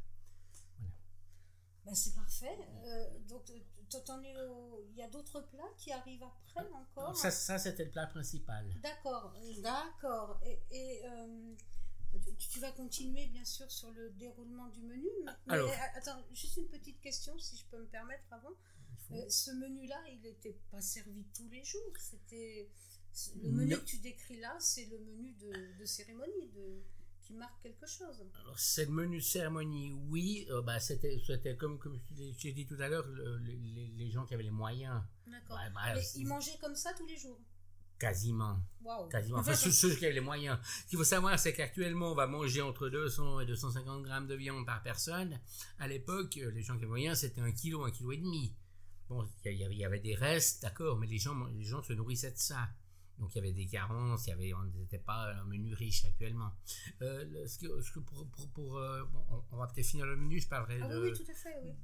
Ben, 1.86 1.96
c'est 1.96 2.14
parfait. 2.16 2.58
Euh, 2.86 3.20
donc, 3.28 3.50
il 3.50 4.96
y 4.96 5.02
a 5.02 5.08
d'autres 5.10 5.42
plats 5.42 5.72
qui 5.78 5.92
arrivent 5.92 6.24
après 6.24 6.68
encore? 6.74 7.16
Ça, 7.16 7.32
ça 7.32 7.58
c'était 7.58 7.86
le 7.86 7.92
plat 7.92 8.08
principal. 8.08 8.66
D'accord, 8.82 9.34
d'accord. 9.62 10.40
Et, 10.72 11.02
euh, 11.06 11.56
tu 12.38 12.60
vas 12.60 12.72
continuer, 12.72 13.28
bien 13.28 13.46
sûr, 13.46 13.70
sur 13.72 13.92
le 13.92 14.10
déroulement 14.12 14.68
du 14.68 14.82
menu. 14.84 15.08
Mais, 15.26 15.54
Alors, 15.54 15.72
attends, 15.96 16.22
juste 16.34 16.58
une 16.58 16.68
petite 16.68 17.00
question, 17.02 17.38
si 17.40 17.58
je 17.58 17.66
peux 17.66 17.80
me 17.80 17.88
permettre 17.88 18.24
avant. 18.32 18.54
Euh, 19.12 19.30
ce 19.30 19.52
menu-là, 19.52 20.02
il 20.10 20.22
n'était 20.22 20.58
pas 20.72 20.82
servi 20.82 21.26
tous 21.36 21.50
les 21.50 21.64
jours. 21.64 21.94
C'était 22.00 22.70
le 23.42 23.52
menu 23.52 23.78
que 23.78 23.84
tu 23.84 23.98
décris 23.98 24.40
là, 24.40 24.56
c'est 24.60 24.86
le 24.86 25.00
menu 25.00 25.34
de, 25.34 25.78
de 25.80 25.86
cérémonie, 25.86 26.48
de 26.54 26.82
qui 27.32 27.38
marque 27.38 27.62
quelque 27.62 27.88
chose. 27.88 28.24
Alors, 28.42 28.60
c'est 28.60 28.86
le 28.86 28.92
menu 28.92 29.18
de 29.18 29.24
cérémonie, 29.24 29.94
oui. 30.10 30.46
Euh, 30.50 30.62
bah, 30.62 30.80
c'était, 30.80 31.22
c'était 31.26 31.56
comme, 31.56 31.80
comme 31.80 32.00
j'ai 32.38 32.52
dit 32.52 32.66
tout 32.66 32.78
à 32.80 32.90
l'heure, 32.90 33.08
les, 33.42 33.56
les, 33.96 34.12
gens 34.12 34.26
qui 34.26 34.34
avaient 34.34 34.44
les 34.44 34.52
moyens. 34.52 35.02
D'accord. 35.28 35.58
Bah, 35.74 35.94
Mais 35.96 36.02
ils 36.16 36.28
mangeaient 36.28 36.58
comme 36.60 36.76
ça 36.76 36.94
tous 36.94 37.06
les 37.06 37.18
jours? 37.18 37.40
Quasiment. 37.98 38.60
Wow. 38.84 39.08
Quasiment. 39.10 39.40
Enfin, 39.40 39.54
ceux, 39.54 39.72
ceux, 39.72 39.96
qui 39.96 40.06
avaient 40.06 40.16
les 40.16 40.22
moyens. 40.22 40.60
Ce 40.84 40.88
qu'il 40.88 40.98
faut 40.98 41.04
savoir, 41.04 41.38
c'est 41.40 41.54
qu'actuellement, 41.54 42.12
on 42.12 42.16
va 42.16 42.28
manger 42.28 42.62
entre 42.62 42.90
200 42.90 43.42
et 43.42 43.46
250 43.46 44.04
grammes 44.04 44.28
de 44.28 44.36
viande 44.36 44.66
par 44.66 44.82
personne. 44.84 45.40
À 45.80 45.88
l'époque, 45.88 46.36
les 46.36 46.62
gens 46.62 46.74
qui 46.74 46.80
avaient 46.80 46.82
les 46.82 46.88
moyens, 46.88 47.20
c'était 47.20 47.42
un 47.42 47.52
kilo, 47.52 47.86
un 47.86 47.92
kilo 47.92 48.12
et 48.12 48.18
demi. 48.18 48.56
Bon, 49.08 49.28
il 49.46 49.52
y, 49.52 49.76
y, 49.76 49.86
avait 49.86 50.00
des 50.00 50.16
restes, 50.16 50.62
d'accord, 50.62 50.98
mais 50.98 51.06
les 51.06 51.18
gens, 51.18 51.36
les 51.48 51.64
gens 51.64 51.84
se 51.84 51.94
nourrissaient 51.94 52.32
de 52.32 52.38
ça. 52.38 52.70
Donc 53.22 53.34
il 53.34 53.38
y 53.38 53.40
avait 53.40 53.54
des 53.54 53.68
carences, 53.68 54.28
il 54.28 54.32
y 54.32 54.34
avait, 54.34 54.54
on 54.54 54.63
n'était 54.63 55.00
pas 55.00 55.32
un 55.32 55.46
menu 55.46 55.74
riche 55.74 56.04
actuellement. 56.04 56.51
Euh, 57.01 57.48
ce 57.48 57.60
que, 57.60 58.00
pour, 58.00 58.28
pour, 58.54 58.78
euh, 58.78 59.04
on, 59.51 59.58
va 59.58 59.68
peut-être 59.68 59.86
finir 59.86 60.06
le 60.06 60.18
menu, 60.18 60.42
je 60.42 60.50
parlerai 60.50 60.82
ah 60.82 60.90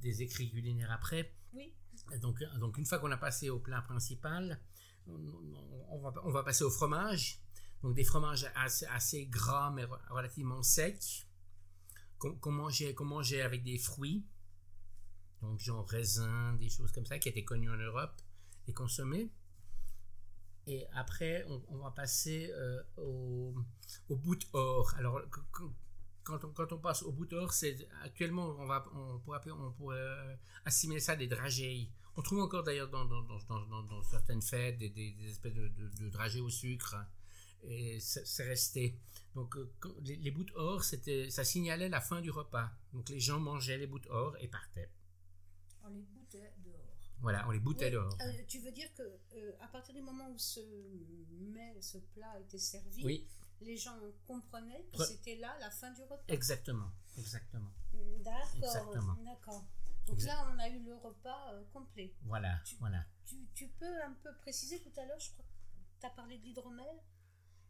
des 0.02 0.22
écrits 0.22 0.50
culinaires 0.50 0.92
après. 0.92 1.32
Oui. 1.54 1.72
Donc, 2.20 2.42
donc 2.58 2.76
une 2.76 2.84
fois 2.84 2.98
qu'on 2.98 3.10
a 3.10 3.16
passé 3.16 3.48
au 3.48 3.60
plat 3.60 3.80
principal, 3.80 4.60
on, 5.06 6.00
va, 6.00 6.12
on 6.24 6.30
va 6.30 6.42
passer 6.42 6.64
au 6.64 6.70
fromage. 6.70 7.40
Donc 7.82 7.94
des 7.94 8.04
fromages 8.04 8.50
assez, 8.56 8.84
assez 8.86 9.26
gras 9.26 9.70
mais 9.70 9.84
relativement 10.10 10.62
secs, 10.62 11.26
qu'on 12.18 12.50
mangeait, 12.50 12.92
qu'on 12.94 13.04
mangeait 13.04 13.42
avec 13.42 13.62
des 13.62 13.78
fruits 13.78 14.26
donc 15.42 15.60
genre 15.60 15.86
raisin, 15.88 16.54
des 16.54 16.68
choses 16.68 16.92
comme 16.92 17.06
ça 17.06 17.18
qui 17.18 17.28
étaient 17.28 17.44
connues 17.44 17.70
en 17.70 17.76
Europe 17.76 18.20
et 18.66 18.72
consommées. 18.72 19.30
Et 20.68 20.86
après, 20.92 21.46
on, 21.70 21.78
va 21.78 21.90
passer 21.90 22.50
euh, 22.52 22.82
au, 22.98 23.54
au 24.10 24.16
bout 24.16 24.38
or. 24.52 24.92
Alors, 24.98 25.18
quand 26.22 26.44
on, 26.44 26.50
quand 26.50 26.70
on 26.72 26.78
passe 26.78 27.02
au 27.02 27.10
bout 27.10 27.32
or, 27.32 27.54
c'est 27.54 27.88
actuellement, 28.02 28.54
on, 28.58 28.66
va, 28.66 28.84
on, 28.94 29.18
pourrait, 29.20 29.40
on 29.50 29.72
pourrait 29.72 29.96
euh, 29.98 30.36
assimiler 30.66 31.00
ça 31.00 31.12
à 31.12 31.16
des 31.16 31.26
dragées. 31.26 31.90
On 32.16 32.22
trouve 32.22 32.40
encore 32.40 32.64
d'ailleurs 32.64 32.90
dans, 32.90 33.06
dans, 33.06 33.22
dans, 33.22 34.02
certaines 34.02 34.42
fêtes 34.42 34.76
des, 34.76 35.16
espèces 35.26 35.54
de, 35.54 36.08
dragées 36.10 36.40
au 36.40 36.50
sucre. 36.50 36.96
Et 37.62 37.98
c'est 38.00 38.44
resté. 38.44 38.94
Donc, 39.34 39.56
euh, 39.56 39.72
les, 40.02 40.16
les 40.16 40.30
bouts 40.30 40.52
or, 40.54 40.84
ça 40.84 41.44
signalait 41.44 41.88
la 41.88 42.02
fin 42.02 42.20
du 42.20 42.30
repas. 42.30 42.70
Donc, 42.92 43.08
les 43.08 43.20
gens 43.20 43.40
mangeaient 43.40 43.78
les 43.78 43.86
bouts 43.86 44.06
or 44.10 44.36
et 44.40 44.48
partaient. 44.48 44.90
Dehors. 45.82 46.17
Voilà, 47.20 47.46
on 47.48 47.50
les 47.50 47.58
boutait 47.58 47.90
dehors. 47.90 48.16
Euh, 48.20 48.32
tu 48.46 48.60
veux 48.60 48.70
dire 48.70 48.92
que 48.94 49.02
euh, 49.02 49.52
à 49.60 49.68
partir 49.68 49.94
du 49.94 50.02
moment 50.02 50.30
où 50.30 50.38
ce 50.38 50.60
mets, 51.40 51.74
ce 51.80 51.98
plat 51.98 52.38
était 52.40 52.58
servi, 52.58 53.26
les 53.60 53.76
gens 53.76 53.98
comprenaient 54.26 54.84
que 54.92 55.04
c'était 55.04 55.36
là 55.36 55.56
la 55.60 55.70
fin 55.70 55.90
du 55.92 56.02
repas. 56.02 56.22
Exactement, 56.28 56.90
exactement. 57.16 57.72
D'accord, 58.20 58.94
d'accord. 59.24 59.64
Donc 60.06 60.22
là, 60.22 60.46
on 60.54 60.58
a 60.58 60.68
eu 60.68 60.78
le 60.82 60.94
repas 60.96 61.52
euh, 61.52 61.64
complet. 61.72 62.14
Voilà, 62.22 62.58
voilà. 62.80 63.04
Tu, 63.26 63.36
tu, 63.54 63.68
peux 63.68 64.02
un 64.02 64.14
peu 64.22 64.34
préciser 64.36 64.80
tout 64.80 64.92
à 64.98 65.04
l'heure, 65.04 65.18
je 65.20 65.30
crois 65.32 65.44
que 65.44 66.00
tu 66.00 66.06
as 66.06 66.10
parlé 66.10 66.38
de 66.38 66.44
l'hydromel. 66.44 66.86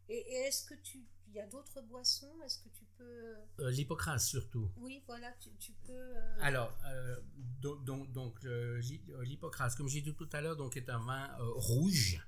Et, 0.09 0.33
est-ce 0.47 0.65
que 0.65 0.73
tu, 0.81 1.05
il 1.27 1.35
y 1.35 1.39
a 1.39 1.45
d'autres 1.47 1.81
boissons? 1.81 2.31
Est-ce 2.43 2.59
que 2.59 2.69
tu 2.69 2.85
peux 2.97 3.35
euh, 3.59 3.71
L'hypocrase 3.71 4.25
surtout. 4.25 4.71
Oui, 4.77 5.03
voilà, 5.05 5.31
tu, 5.39 5.49
tu 5.59 5.71
peux. 5.85 5.93
Euh, 5.93 6.37
Alors, 6.41 6.77
euh, 6.85 7.19
donc, 7.61 7.83
donc, 7.85 8.11
donc 8.11 8.43
l'hypocrase, 8.43 9.75
comme 9.75 9.87
j'ai 9.87 10.01
dit 10.01 10.15
tout 10.15 10.29
à 10.33 10.41
l'heure, 10.41 10.57
donc 10.57 10.75
est 10.77 10.89
un 10.89 10.99
vin 10.99 11.29
rouge. 11.39 12.19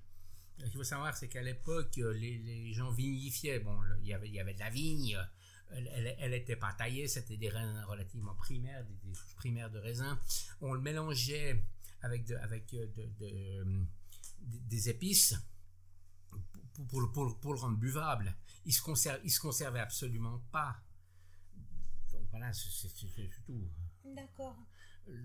Ce 0.59 0.65
qu'il 0.65 0.73
faut 0.73 0.83
savoir, 0.83 1.17
c'est 1.17 1.27
qu'à 1.27 1.41
l'époque, 1.41 1.95
les, 1.95 2.37
les, 2.37 2.73
gens 2.73 2.91
vinifiaient. 2.91 3.59
Bon, 3.59 3.75
il 4.01 4.07
y 4.07 4.13
avait, 4.13 4.27
il 4.27 4.35
y 4.35 4.39
avait 4.39 4.53
de 4.53 4.59
la 4.59 4.69
vigne. 4.69 5.17
Elle 5.71 6.31
n'était 6.31 6.57
pas 6.57 6.73
taillée, 6.73 7.07
c'était 7.07 7.37
des 7.37 7.49
raisins 7.49 7.83
relativement 7.87 8.35
primaires, 8.35 8.85
des, 8.85 8.93
des, 8.93 9.13
primaires 9.37 9.71
de 9.71 9.79
raisins. 9.79 10.19
On 10.59 10.73
le 10.73 10.81
mélangeait 10.81 11.63
avec, 12.01 12.25
de, 12.25 12.35
avec 12.35 12.69
de, 12.75 12.91
de, 13.19 13.85
des 14.41 14.89
épices 14.89 15.33
pour, 16.89 17.11
pour, 17.11 17.39
pour, 17.39 17.53
le 17.53 17.59
rendre 17.59 17.77
buvable. 17.77 18.35
Il 18.65 18.73
se, 18.73 18.81
conserve, 18.81 19.19
il 19.23 19.31
se 19.31 19.39
conservait 19.39 19.79
absolument 19.79 20.39
pas. 20.51 20.81
Donc 22.11 22.27
voilà, 22.31 22.51
c'est 22.53 22.93
tout. 22.95 23.69
D'accord. 24.05 24.57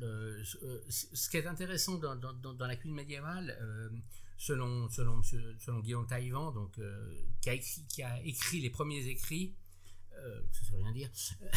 Euh, 0.03 0.43
ce 0.89 1.29
qui 1.29 1.37
est 1.37 1.47
intéressant 1.47 1.99
dans, 1.99 2.17
dans, 2.17 2.33
dans 2.33 2.67
la 2.67 2.77
cuisine 2.77 2.95
médiévale, 2.97 3.57
euh, 3.61 3.91
selon, 4.37 4.89
selon, 4.89 5.23
selon 5.23 5.81
Guillaume 5.81 6.07
Taïwan, 6.07 6.53
donc, 6.53 6.79
euh, 6.79 7.15
qui, 7.41 7.51
a 7.51 7.55
écrit, 7.55 7.87
qui 7.89 8.03
a 8.03 8.23
écrit 8.23 8.61
les 8.61 8.71
premiers 8.71 9.07
écrits, 9.07 9.55
ça 10.11 10.19
ne 10.19 10.71
veut 10.71 10.83
rien 10.83 10.93
dire, 10.93 11.11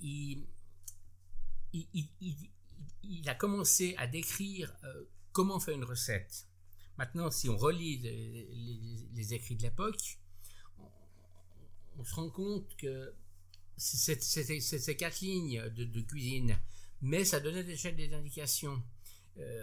il, 0.00 0.46
il, 1.72 1.88
il, 2.20 2.50
il, 3.02 3.28
a 3.28 3.34
commencé 3.34 3.96
à 3.98 4.06
décrire 4.06 4.72
comment 5.32 5.58
faire 5.58 5.74
une 5.74 5.84
recette. 5.84 6.46
Maintenant, 7.00 7.30
si 7.30 7.48
on 7.48 7.56
relit 7.56 7.96
les, 9.14 9.32
écrits 9.32 9.56
de 9.56 9.62
l'époque, 9.62 10.18
on, 11.96 12.04
se 12.04 12.14
rend 12.14 12.28
compte 12.28 12.76
que 12.76 13.14
c'est 13.78 14.20
ces 14.20 14.96
quatre 14.98 15.20
lignes 15.22 15.66
de, 15.70 16.00
cuisine, 16.02 16.58
mais 17.00 17.24
ça 17.24 17.40
donnait 17.40 17.64
déjà 17.64 17.90
des 17.90 18.12
indications. 18.12 18.82
Euh, 19.38 19.62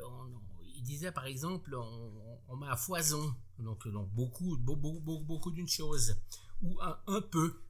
il 0.78 0.82
disait 0.82 1.12
par 1.12 1.28
exemple, 1.28 1.76
on, 1.76 2.56
met 2.56 2.70
à 2.70 2.76
foison, 2.76 3.36
donc, 3.60 3.88
beaucoup, 3.88 4.58
beaucoup, 4.58 5.00
beaucoup, 5.00 5.24
beaucoup 5.24 5.52
d'une 5.52 5.70
chose, 5.70 6.20
ou 6.64 6.76
un, 6.82 7.22
peu. 7.22 7.62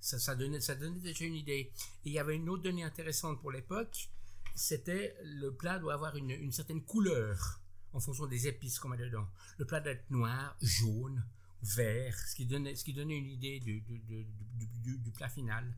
Ça, 0.00 0.34
donnait, 0.34 0.62
ça 0.62 0.74
donnait 0.74 1.00
déjà 1.00 1.26
une 1.26 1.34
idée. 1.34 1.70
Et 2.06 2.06
il 2.06 2.12
y 2.12 2.18
avait 2.18 2.36
une 2.36 2.48
autre 2.48 2.62
donnée 2.62 2.84
intéressante 2.84 3.42
pour 3.42 3.52
l'époque, 3.52 4.08
c'était 4.54 5.14
le 5.22 5.50
plat 5.54 5.78
doit 5.78 5.92
avoir 5.92 6.16
une 6.16 6.50
certaine 6.50 6.82
couleur 6.82 7.60
en 7.92 8.00
fonction 8.00 8.26
des 8.26 8.46
épices 8.46 8.78
qu'on 8.78 8.88
met 8.88 8.96
dedans. 8.96 9.26
Le 9.58 9.66
plat 9.66 9.80
doit 9.80 9.92
être 9.92 10.10
noir, 10.10 10.56
jaune, 10.62 11.24
vert, 11.62 12.16
ce 12.18 12.34
qui 12.34 12.46
donnait, 12.46 12.74
ce 12.74 12.84
qui 12.84 12.92
donnait 12.92 13.16
une 13.16 13.30
idée 13.30 13.60
du, 13.60 13.80
du, 13.80 14.98
du, 14.98 15.10
plat 15.12 15.28
final. 15.28 15.76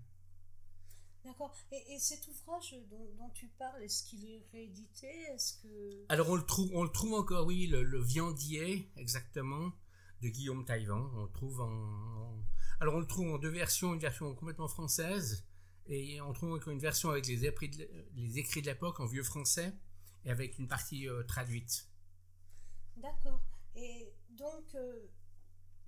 D'accord. 1.24 1.54
Et, 1.70 1.98
cet 1.98 2.26
ouvrage 2.28 2.74
dont, 2.90 3.30
tu 3.34 3.46
parles, 3.58 3.82
est-ce 3.82 4.04
qu'il 4.04 4.24
est 4.24 4.44
réédité? 4.52 5.06
Est-ce 5.32 5.62
que 5.62 6.04
alors 6.08 6.28
on 6.30 6.36
le 6.36 6.44
trouve, 6.44 6.70
on 6.74 6.82
le 6.82 6.90
trouve 6.90 7.14
encore, 7.14 7.46
oui, 7.46 7.66
le, 7.66 8.02
viandier 8.02 8.90
exactement 8.96 9.72
de 10.20 10.28
Guillaume 10.28 10.64
Taïwan. 10.64 11.10
On 11.14 11.24
le 11.24 11.30
trouve 11.30 11.60
en, 11.60 12.44
alors 12.80 12.94
on 12.94 13.00
le 13.00 13.06
trouve 13.06 13.32
en 13.32 13.38
deux 13.38 13.50
versions, 13.50 13.94
une 13.94 14.00
version 14.00 14.34
complètement 14.34 14.68
française 14.68 15.46
et 15.86 16.20
on 16.20 16.32
trouve 16.32 16.52
encore 16.52 16.72
une 16.72 16.78
version 16.78 17.10
avec 17.10 17.26
les 17.26 17.44
écrits 17.44 17.68
de, 17.68 17.88
les 18.14 18.38
écrits 18.38 18.62
de 18.62 18.66
l'époque 18.66 19.00
en 19.00 19.06
vieux 19.06 19.22
français 19.24 19.72
et 20.24 20.30
avec 20.30 20.58
une 20.58 20.68
partie 20.68 21.08
euh, 21.08 21.22
traduite. 21.24 21.91
D'accord. 22.96 23.42
Et 23.74 24.12
donc, 24.30 24.74
euh, 24.74 25.06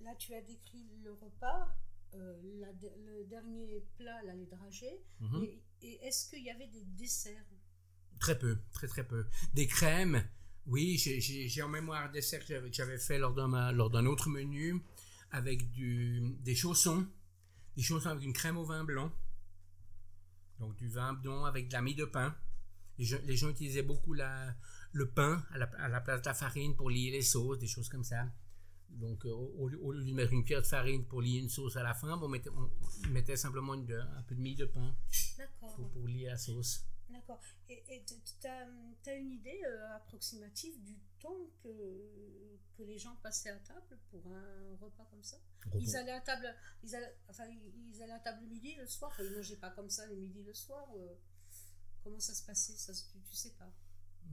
là, 0.01 0.15
tu 0.15 0.33
as 0.33 0.41
décrit 0.41 0.87
le 1.03 1.13
repas, 1.13 1.75
euh, 2.15 2.41
la- 2.59 2.71
le 2.71 3.23
dernier 3.25 3.85
plat, 3.97 4.21
là, 4.23 4.33
les 4.33 4.45
dragées. 4.47 5.01
Mhm. 5.19 5.43
Et, 5.43 5.61
et 5.81 6.05
est-ce 6.07 6.29
qu'il 6.29 6.43
y 6.43 6.49
avait 6.49 6.67
des 6.67 6.83
desserts? 6.83 7.45
Très 8.19 8.37
peu, 8.39 8.57
très 8.71 8.87
très 8.87 9.05
peu. 9.05 9.25
Des 9.53 9.67
crèmes, 9.67 10.25
oui, 10.67 10.97
j'ai- 10.97 11.61
en 11.61 11.67
mémoire 11.69 12.03
un 12.05 12.11
dessert 12.11 12.45
que 12.45 12.71
j'avais- 12.71 12.97
fait 12.97 13.19
lors 13.19 13.33
d'un 13.33 13.47
ma- 13.47 13.71
lors 13.71 13.89
d'un 13.89 14.05
autre 14.05 14.29
menu 14.29 14.81
avec 15.31 15.69
du, 15.71 16.21
des 16.39 16.55
chaussons, 16.55 17.05
des 17.75 17.83
chaussons 17.83 18.09
avec 18.09 18.23
une 18.23 18.33
crème 18.33 18.57
au 18.57 18.63
vin 18.63 18.83
blanc. 18.83 19.11
Donc 20.59 20.75
du 20.77 20.87
vin 20.87 21.13
blanc 21.13 21.43
avec 21.45 21.67
de 21.67 21.73
la 21.73 21.81
mie 21.81 21.95
de 21.95 22.05
pain. 22.05 22.35
Les 22.97 23.05
gens, 23.05 23.19
les 23.25 23.35
gens 23.35 23.49
utilisaient 23.49 23.81
beaucoup 23.83 24.13
la, 24.13 24.55
le 24.93 25.09
pain 25.09 25.43
à 25.51 25.57
la, 25.57 25.65
à 25.79 25.87
la 25.89 26.01
place 26.01 26.21
de 26.21 26.25
la 26.27 26.33
farine 26.33 26.75
pour 26.75 26.89
lier 26.89 27.11
les 27.11 27.21
sauces, 27.21 27.59
des 27.59 27.67
choses 27.67 27.89
comme 27.89 28.03
ça. 28.03 28.27
Donc, 28.89 29.25
euh, 29.25 29.29
au, 29.31 29.69
au 29.81 29.91
lieu 29.91 30.05
de 30.05 30.13
mettre 30.13 30.31
une 30.31 30.43
cuillère 30.43 30.61
de 30.61 30.67
farine 30.67 31.05
pour 31.05 31.21
lier 31.21 31.39
une 31.39 31.49
sauce 31.49 31.75
à 31.75 31.83
la 31.83 31.93
fin, 31.93 32.17
on 32.21 32.27
mettait, 32.29 32.49
on- 32.49 32.71
on 33.05 33.09
mettait 33.09 33.35
simplement 33.35 33.73
une- 33.73 33.91
un 33.91 34.21
peu 34.23 34.35
de 34.35 34.39
mie 34.41 34.55
de 34.55 34.65
pain 34.65 34.95
D'accord. 35.37 35.75
pour, 35.75 35.89
pour 35.91 36.07
lier 36.07 36.27
la 36.27 36.37
sauce. 36.37 36.85
D'accord. 37.09 37.39
Et 37.69 38.03
tu 38.05 38.47
as, 38.47 39.15
une 39.15 39.31
idée 39.31 39.61
euh, 39.65 39.95
approximative 39.95 40.81
du 40.83 40.97
temps 41.19 41.49
que, 41.61 42.57
que 42.77 42.83
les 42.83 42.97
gens 42.97 43.15
passaient 43.21 43.49
à 43.49 43.59
table 43.59 43.99
pour 44.09 44.25
un 44.27 44.75
repas 44.81 45.05
comme 45.11 45.23
ça? 45.23 45.37
Ils 45.79 45.95
allaient 45.95 46.11
à 46.11 46.21
table, 46.21 46.53
ils 46.83 46.95
allaient, 46.95 47.15
enfin, 47.29 47.43
ils 47.47 48.01
allaient 48.01 48.13
à 48.13 48.19
table 48.19 48.39
le 48.43 48.47
midi, 48.49 48.75
le 48.75 48.87
soir? 48.87 49.11
Ils 49.19 49.35
mangeaient 49.35 49.57
pas 49.57 49.71
comme 49.71 49.89
ça 49.89 50.05
le 50.07 50.15
midi, 50.15 50.43
le 50.43 50.53
soir. 50.53 50.87
euh, 50.95 51.15
comment 52.05 52.19
ça 52.21 52.33
se 52.33 52.43
passait 52.45 52.73
Ça, 52.77 52.93
tu, 52.93 53.19
tu 53.29 53.35
sais 53.35 53.51
pas. 53.57 53.69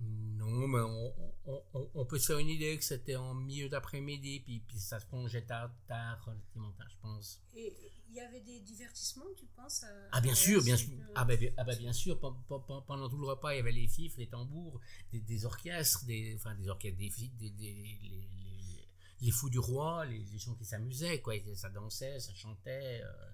Non, 0.00 0.66
mais 0.68 0.80
on, 0.80 1.14
on- 1.46 1.62
on- 1.74 1.90
on 1.94 2.04
peut 2.06 2.18
se 2.18 2.26
faire 2.26 2.38
une 2.38 2.48
idée 2.48 2.76
que 2.78 2.84
c'était 2.84 3.16
en 3.16 3.34
milieu 3.34 3.68
d'après-midi, 3.68 4.40
puis, 4.40 4.60
puis 4.60 4.78
ça 4.78 5.00
se 5.00 5.06
prolongeait 5.06 5.42
tard, 5.44 5.70
tard, 5.86 6.22
relativement 6.24 6.72
tard, 6.72 6.88
je 6.90 6.96
pense. 7.00 7.40
Et 7.54 7.74
il 8.08 8.14
y 8.14 8.20
avait 8.20 8.40
des 8.40 8.60
divertissements, 8.60 9.24
tu 9.38 9.46
penses 9.56 9.84
à- 9.84 10.08
Ah, 10.12 10.20
bien 10.20 10.34
sûr, 10.34 10.62
bien 10.62 10.76
sûr. 10.76 10.88
euh, 10.92 11.12
Ah, 11.14 11.24
ben, 11.24 11.38
ah, 11.56 11.64
ben, 11.64 11.76
bien 11.78 11.92
sûr, 11.92 12.18
Pen- 12.20 12.32
pen- 12.48 12.60
pen- 12.66 12.82
pendant 12.86 13.08
tout 13.08 13.18
le 13.18 13.26
repas, 13.26 13.52
il 13.54 13.56
y 13.58 13.60
avait 13.60 13.72
les 13.72 13.88
fifs, 13.88 14.16
les 14.16 14.28
tambours, 14.28 14.80
des, 15.12 15.20
des 15.20 15.44
orchestres, 15.46 16.04
des, 16.06 16.34
enfin, 16.36 16.54
des 16.54 16.68
orchestres, 16.68 16.98
des 16.98 17.08
des, 17.10 17.50
des- 17.50 17.72
les, 17.72 17.98
les- 18.02 18.88
les 19.20 19.30
fous 19.30 19.50
du 19.50 19.58
roi, 19.60 20.04
les, 20.06 20.18
les 20.18 20.38
gens 20.38 20.54
qui 20.54 20.64
s'amusaient, 20.64 21.20
quoi. 21.20 21.34
Ça 21.54 21.70
dansait, 21.70 22.18
ça 22.18 22.34
chantait, 22.34 23.02
euh, 23.02 23.30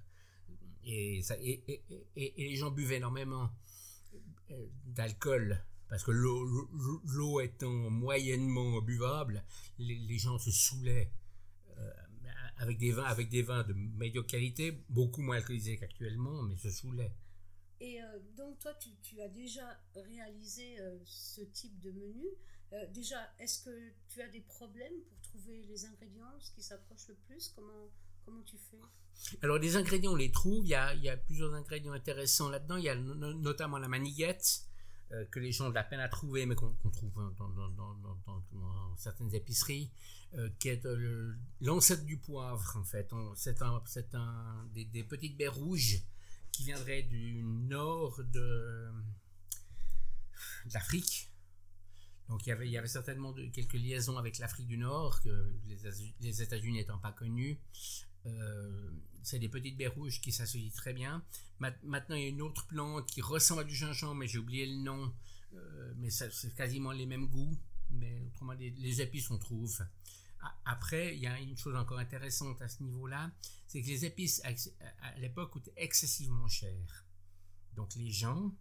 et, 0.85 1.23
ça, 1.23 1.37
et, 1.41 1.63
et- 1.69 1.85
et- 2.17 2.45
et 2.45 2.49
les 2.51 2.57
gens 2.57 2.71
buvaient 2.71 2.97
énormément 2.97 3.51
d'alcool. 4.87 5.63
Parce 5.89 6.05
que 6.05 6.11
l'eau- 6.11 7.41
étant 7.41 7.91
moyennement 7.91 8.81
buvable, 8.83 9.43
les, 9.79 10.19
gens 10.19 10.39
se 10.39 10.51
saoulaient 10.51 11.11
euh, 11.79 11.91
avec 12.59 12.79
des 12.79 12.93
vins, 12.93 13.05
avec 13.05 13.31
des 13.31 13.43
vins 13.43 13.65
de 13.65 13.73
médiocre 13.73 14.29
qualité, 14.29 14.85
beaucoup 14.91 15.23
moins 15.23 15.37
alcoolisés 15.37 15.79
qu'actuellement, 15.79 16.43
mais 16.43 16.57
se 16.57 16.71
saoulaient. 16.71 17.15
Et 17.81 18.03
euh, 18.03 18.19
donc, 18.37 18.59
toi, 18.59 18.75
tu, 18.75 19.21
as 19.23 19.29
déjà 19.29 19.81
réalisé 19.95 20.79
euh, 20.81 20.99
ce 21.07 21.41
type 21.43 21.79
de 21.81 21.91
menu. 21.91 22.27
Déjà, 22.93 23.17
est-ce 23.39 23.65
que 23.65 23.93
tu 24.11 24.21
as 24.21 24.29
des 24.29 24.43
problèmes 24.43 25.01
pour 25.09 25.19
trouver 25.23 25.63
les 25.63 25.87
ingrédients, 25.87 26.39
ce 26.39 26.53
qui 26.53 26.63
s'approche 26.63 27.09
le 27.09 27.15
plus? 27.15 27.49
Comment, 27.57 27.89
Alors, 29.43 29.59
les 29.59 29.77
ingrédients, 29.77 30.13
on 30.13 30.17
les 30.17 30.31
trouve. 30.31 30.65
Il 30.65 30.71
y 30.71 30.75
a, 30.75 31.17
plusieurs 31.17 31.53
ingrédients 31.55 31.93
intéressants 31.93 32.49
là-dedans. 32.49 32.77
Il 32.77 32.85
y 32.85 32.89
a 32.89 32.95
no- 32.95 33.15
no- 33.15 33.35
notamment 33.35 33.79
la 33.79 33.89
maniguette, 33.89 34.63
euh, 35.13 35.25
que 35.27 35.41
les 35.41 35.53
gens 35.53 35.67
ont 35.67 35.71
de 35.71 35.75
la 35.75 35.85
peine 35.85 36.01
à 36.01 36.09
trouver, 36.09 36.47
mais 36.47 36.55
qu'on 36.55 36.73
trouve 36.91 37.13
dans, 37.37 38.97
certaines 38.97 39.35
épiceries, 39.35 39.91
euh, 40.35 40.49
qui 40.59 40.69
est 40.69 40.85
euh, 40.87 41.35
l'ancêtre 41.61 42.05
du 42.05 42.19
poivre, 42.19 42.77
en 42.77 42.85
fait. 42.85 43.11
C'est 43.35 43.63
un, 43.63 44.69
des, 44.73 45.05
petites 45.05 45.37
baies 45.37 45.49
rouges 45.49 46.03
qui 46.53 46.65
viendraient 46.65 47.03
du 47.03 47.43
nord 47.43 48.21
de, 48.33 48.91
l'Afrique. 50.73 51.31
Donc 52.29 52.47
il 52.47 52.51
y 52.51 52.77
avait, 52.77 52.89
certainement 52.89 53.33
de- 53.33 53.47
quelques 53.47 53.75
liaisons 53.75 54.19
avec 54.19 54.39
l'Afrique 54.39 54.67
du 54.67 54.77
Nord, 54.77 55.21
que 55.23 55.55
les, 55.67 55.79
les 56.21 56.43
États-Unis 56.43 56.79
n'étant 56.79 56.99
pas 56.99 57.13
connus. 57.13 57.59
Euh, 58.29 58.91
c'est 59.23 59.39
des 59.39 59.49
petites 59.49 59.77
baies 59.77 59.89
rouges 59.89 60.21
qui 60.21 60.33
s'associent 60.33 60.73
très 60.75 60.93
bien. 60.95 61.25
Ma- 61.59 61.73
Maintenant, 61.83 62.17
il 62.17 62.23
y 62.23 62.27
a 62.27 62.29
une 62.29 62.43
autre 62.43 62.67
plante 62.67 63.07
qui 63.11 63.21
ressemble 63.21 63.61
à 63.63 63.65
du 63.65 63.75
gingembre, 63.75 64.15
mais 64.15 64.29
j'ai 64.29 64.39
oublié 64.39 64.67
le 64.67 64.77
nom. 64.83 65.15
Euh, 65.55 65.95
mais 65.97 66.11
c'est 66.11 66.55
quasiment 66.55 66.93
les 66.93 67.07
mêmes 67.07 67.27
goûts. 67.29 67.59
Mais 67.91 68.21
autrement, 68.21 68.53
les, 68.53 69.01
épices, 69.01 69.31
on 69.31 69.39
trouve. 69.39 69.83
Après, 70.65 71.17
il 71.17 71.21
y 71.23 71.27
a 71.27 71.39
une 71.41 71.57
chose 71.57 71.75
encore 71.75 71.99
intéressante 71.99 72.63
à 72.63 72.69
ce 72.69 72.83
niveau-là, 72.83 73.31
c'est 73.67 73.83
que 73.83 73.87
les 73.89 74.05
épices, 74.05 74.41
à, 74.45 75.15
l'époque, 75.19 75.51
coûtaient 75.53 75.73
excessivement 75.77 76.47
cher. 76.49 77.07
Donc 77.75 77.95
les 77.97 78.11
gens 78.11 78.55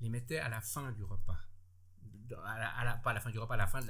les 0.00 0.10
mettaient 0.10 0.38
à 0.38 0.48
la 0.48 0.60
fin 0.60 0.92
du 0.92 1.04
repas. 1.04 1.38
À 2.44 2.84
la- 2.84 2.96
pas 2.96 3.10
à 3.10 3.14
la 3.14 3.20
fin 3.20 3.30
du 3.30 3.38
repas, 3.38 3.54
à 3.54 3.56
la 3.56 3.66
fin 3.66 3.80
de 3.80 3.86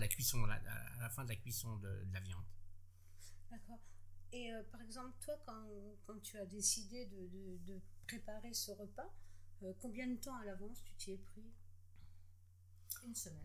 la, 0.00 0.08
cuisson, 0.08 0.42
à 0.44 1.00
la 1.00 1.10
fin 1.10 1.24
de 1.24 1.28
la 1.28 1.36
cuisson 1.36 1.76
de, 1.76 2.04
de 2.04 2.12
la 2.12 2.20
viande. 2.20 2.44
D'accord. 3.50 3.78
Et 4.36 4.52
euh, 4.52 4.62
par 4.70 4.82
exemple, 4.82 5.14
toi, 5.24 5.34
quand, 5.46 5.66
quand 6.06 6.20
tu 6.20 6.36
as 6.38 6.44
décidé 6.46 7.06
de, 7.06 7.26
de- 7.28 7.56
de 7.72 7.80
préparer 8.06 8.52
ce 8.52 8.70
repas, 8.72 9.10
euh, 9.62 9.72
combien 9.80 10.06
de 10.06 10.16
temps 10.16 10.36
à 10.36 10.44
l'avance 10.44 10.82
tu 10.84 10.92
t'y 10.96 11.12
es 11.12 11.16
pris? 11.16 11.44
Une 13.06 13.14
semaine. 13.14 13.40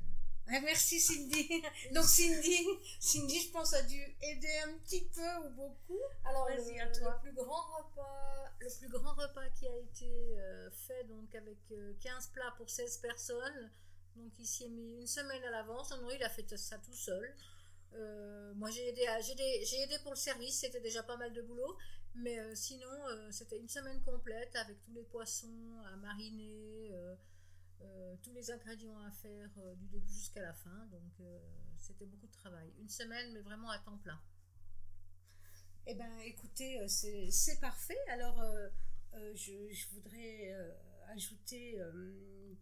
Ah, 0.47 0.60
Merci 0.60 0.99
Cindy. 0.99 1.47
Donc 1.93 2.04
Cindy, 2.04 2.58
Cindy, 2.99 3.39
je 3.39 3.51
pense, 3.51 3.73
a 3.73 3.84
dû 3.84 4.01
aider 4.21 4.58
un 4.67 4.73
petit 4.80 5.06
peu 5.15 5.30
ou 5.45 5.49
beaucoup. 5.51 5.99
Alors, 6.25 6.49
le, 6.49 6.82
à 6.82 6.88
toi. 6.88 7.21
le 7.23 7.30
plus 7.30 7.34
grand 7.34 7.62
repas, 7.77 8.51
le 8.60 8.77
plus 8.80 8.89
grand 8.89 9.13
repas 9.13 9.49
qui 9.51 9.67
a 9.67 9.77
été 9.77 10.12
euh, 10.39 10.69
fait 10.71 11.04
donc 11.06 11.34
avec 11.36 11.60
euh, 11.71 11.93
15 12.01 12.27
plats 12.34 12.54
pour 12.58 12.69
16 12.69 12.97
personnes. 12.97 13.71
Donc, 14.17 14.34
il 14.39 14.45
s'y 14.45 14.65
est 14.65 14.69
mis 14.69 14.97
une 14.99 15.08
semaine 15.08 15.43
à 15.45 15.51
l'avance. 15.51 15.91
Non, 15.91 16.01
non, 16.01 16.12
il 16.12 16.21
a 16.23 16.30
fait 16.30 16.58
ça 16.58 16.77
tout 16.80 16.93
seul. 16.93 17.34
Euh, 17.93 18.54
moi, 18.56 18.69
j'ai 18.69 18.89
aidé, 18.89 19.06
j'ai 19.21 19.34
aidé, 19.34 19.84
aidé 19.84 19.99
pour 20.04 20.12
le 20.12 20.17
service. 20.17 20.60
C'était 20.60 20.82
déjà 20.82 21.04
pas 21.04 21.17
mal 21.17 21.34
de 21.34 21.41
boulot. 21.41 21.77
Mais 22.15 22.39
euh, 22.39 22.54
sinon, 22.56 22.91
euh, 23.08 23.32
c'était 23.32 23.58
une 23.58 23.69
semaine 23.69 24.01
complète 24.01 24.56
avec 24.56 24.82
tous 24.82 24.91
les 24.93 25.04
poissons 25.04 25.82
à 25.86 25.95
mariner, 25.97 26.93
tous 28.21 28.34
les 28.34 28.51
ingrédients 28.51 28.99
à 28.99 29.12
faire 29.12 29.49
du 29.77 29.88
début 29.88 30.13
jusqu'à 30.13 30.41
la 30.41 30.54
fin. 30.54 30.86
Donc, 30.91 31.27
c'était 31.77 32.06
beaucoup 32.06 32.27
de 32.27 32.34
travail. 32.34 32.71
Une 32.80 32.89
semaine, 32.89 33.34
mais 33.34 33.41
vraiment 33.41 33.69
à 33.69 33.80
temps 33.80 33.97
plein. 33.97 34.21
Eh 35.88 35.95
bien, 35.95 36.19
écoutez, 36.19 36.80
c'est 36.88 37.60
parfait. 37.60 37.97
Alors, 38.10 38.43
je, 39.13 39.89
voudrais 39.93 40.54
ajouter 41.10 41.80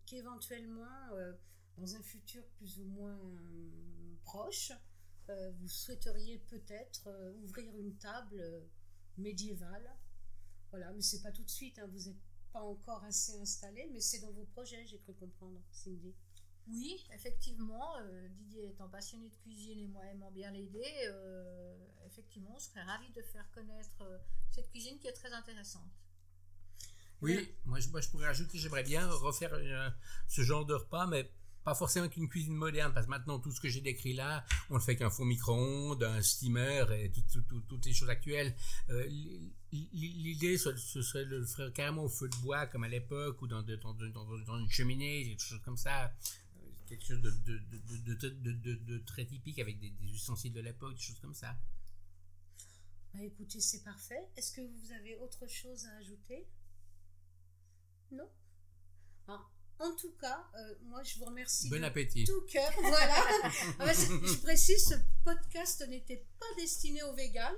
qu'éventuellement, 0.05 1.09
dans 1.77 1.95
un 1.95 2.01
futur 2.01 2.45
plus 2.57 2.79
ou 2.79 2.85
moins 2.85 3.19
proche, 4.23 4.71
euh, 5.29 5.51
vous 5.59 5.67
souhaiteriez 5.67 6.39
peut-être 6.39 7.07
euh, 7.07 7.33
ouvrir 7.43 7.75
une 7.77 7.95
table 7.97 8.39
euh, 8.39 8.61
médiévale. 9.17 9.95
Voilà, 10.71 10.91
mais 10.93 11.01
c'est 11.01 11.21
pas 11.21 11.31
tout 11.31 11.43
de 11.43 11.49
suite, 11.49 11.79
hein, 11.79 11.87
vous 11.91 12.09
n'êtes 12.09 12.21
pas 12.51 12.61
encore 12.61 13.03
assez 13.03 13.39
installé, 13.39 13.89
mais 13.91 14.01
c'est 14.01 14.19
dans 14.19 14.31
vos 14.31 14.45
projets, 14.45 14.85
j'ai 14.85 14.99
cru 14.99 15.13
comprendre, 15.13 15.61
Cindy. 15.71 16.13
Oui, 16.67 17.03
effectivement, 17.13 17.97
euh, 17.97 18.27
Didier 18.29 18.69
étant 18.69 18.89
passionné 18.89 19.29
de 19.29 19.35
cuisine 19.37 19.79
et 19.79 19.87
moi 19.87 20.05
aimant 20.05 20.31
bien 20.31 20.51
l'aider, 20.51 20.85
euh, 21.07 21.75
effectivement, 22.05 22.53
on 22.55 22.59
serait 22.59 22.83
ravis 22.83 23.11
de 23.11 23.21
faire 23.23 23.49
connaître 23.51 24.01
euh, 24.01 24.17
cette 24.51 24.69
cuisine 24.69 24.99
qui 24.99 25.07
est 25.07 25.13
très 25.13 25.31
intéressante. 25.31 25.89
Oui, 27.21 27.53
moi 27.65 27.79
je, 27.79 27.89
moi, 27.89 28.01
je 28.01 28.09
pourrais 28.09 28.27
ajouter, 28.27 28.59
j'aimerais 28.59 28.83
bien 28.83 29.09
refaire 29.09 29.53
euh, 29.53 29.89
ce 30.27 30.41
genre 30.41 30.65
de 30.65 30.75
repas, 30.75 31.07
mais 31.07 31.29
pas 31.63 31.75
forcément 31.75 32.05
avec 32.05 32.17
une 32.17 32.29
cuisine 32.29 32.55
moderne, 32.55 32.93
parce 32.93 33.05
que 33.05 33.11
maintenant 33.11 33.39
tout 33.39 33.51
ce 33.51 33.59
que 33.61 33.69
j'ai 33.69 33.81
décrit 33.81 34.13
là, 34.13 34.45
on 34.69 34.75
le 34.75 34.79
fait 34.81 34.95
qu'un 34.95 35.09
four 35.09 35.25
micro-ondes, 35.25 36.03
un 36.03 36.21
steamer 36.21 36.85
et 36.93 37.11
tout- 37.11 37.21
tout- 37.31 37.41
tout- 37.43 37.61
toutes 37.61 37.85
les 37.85 37.93
choses 37.93 38.09
actuelles. 38.09 38.55
Euh, 38.89 39.05
L'idée, 39.71 40.57
ce 40.57 40.75
serait 41.03 41.25
de 41.25 41.37
le 41.37 41.45
faire 41.45 41.71
carrément 41.73 42.03
au 42.05 42.09
feu 42.09 42.27
de 42.27 42.35
bois, 42.37 42.65
comme 42.65 42.83
à 42.83 42.87
l'époque, 42.87 43.39
ou 43.43 43.47
dans, 43.47 43.61
une 43.63 44.69
cheminée, 44.69 45.25
quelque 45.27 45.43
chose 45.43 45.61
comme 45.63 45.77
ça. 45.77 46.11
Quelque 46.87 47.05
chose 47.05 47.21
de, 47.21 48.97
très 49.05 49.25
typique 49.25 49.59
avec 49.59 49.79
des, 49.79 49.93
ustensiles 50.11 50.53
de 50.53 50.61
l'époque, 50.61 50.95
des 50.95 51.01
choses 51.01 51.19
comme 51.19 51.35
ça. 51.35 51.55
Bah, 53.13 53.21
écoutez, 53.21 53.59
c'est 53.59 53.83
parfait. 53.83 54.27
Est-ce 54.37 54.51
que 54.53 54.61
vous 54.61 54.91
avez 54.91 55.15
autre 55.17 55.45
chose 55.47 55.85
à 55.85 55.97
ajouter? 55.97 56.47
Non? 58.11 58.27
En 59.79 59.95
tout 59.95 60.11
cas, 60.19 60.45
euh, 60.55 60.73
moi 60.83 61.01
je 61.03 61.17
vous 61.17 61.25
remercie 61.25 61.69
Bon 61.69 61.79
de 61.79 61.83
appétit. 61.85 62.25
tout 62.25 62.41
cœur. 62.49 62.69
Voilà. 62.81 63.15
Ah 63.79 63.93
je 63.93 64.37
précise, 64.41 64.89
ce 64.89 64.95
podcast 65.23 65.87
n'était 65.87 66.25
pas 66.39 66.45
destiné 66.57 67.01
aux 67.03 67.13
véganes. 67.13 67.55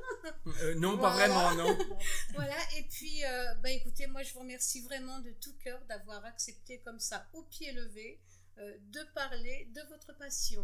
Euh, 0.62 0.76
non, 0.76 0.98
pas 1.00 1.12
vraiment, 1.16 1.56
non. 1.56 1.78
Voilà. 2.36 2.56
Et 2.78 2.84
puis, 2.84 3.24
euh, 3.26 3.56
bah, 3.56 3.72
écoutez, 3.72 4.06
moi 4.08 4.22
je 4.24 4.34
vous 4.34 4.42
remercie 4.42 4.82
vraiment 4.82 5.20
de 5.22 5.32
tout 5.42 5.54
cœur 5.64 5.82
d'avoir 5.90 6.24
accepté 6.26 6.80
comme 6.86 7.00
ça, 7.00 7.28
au 7.34 7.42
pied 7.44 7.72
levé, 7.72 8.20
euh, 8.60 8.78
de 8.92 9.00
parler 9.16 9.68
de 9.74 9.82
votre 9.90 10.16
passion. 10.18 10.64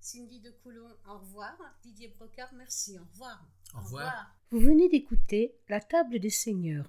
Cindy 0.00 0.40
de 0.40 0.50
Coulon, 0.50 0.90
au 1.08 1.18
revoir. 1.20 1.56
Didier 1.82 2.08
Brocard, 2.08 2.52
merci, 2.54 2.98
au 2.98 3.04
revoir. 3.12 3.42
Au 3.74 3.80
revoir. 3.80 4.34
Vous 4.50 4.58
venez 4.60 4.88
d'écouter 4.88 5.54
La 5.68 5.80
table 5.80 6.18
des 6.18 6.28
seigneurs, 6.28 6.88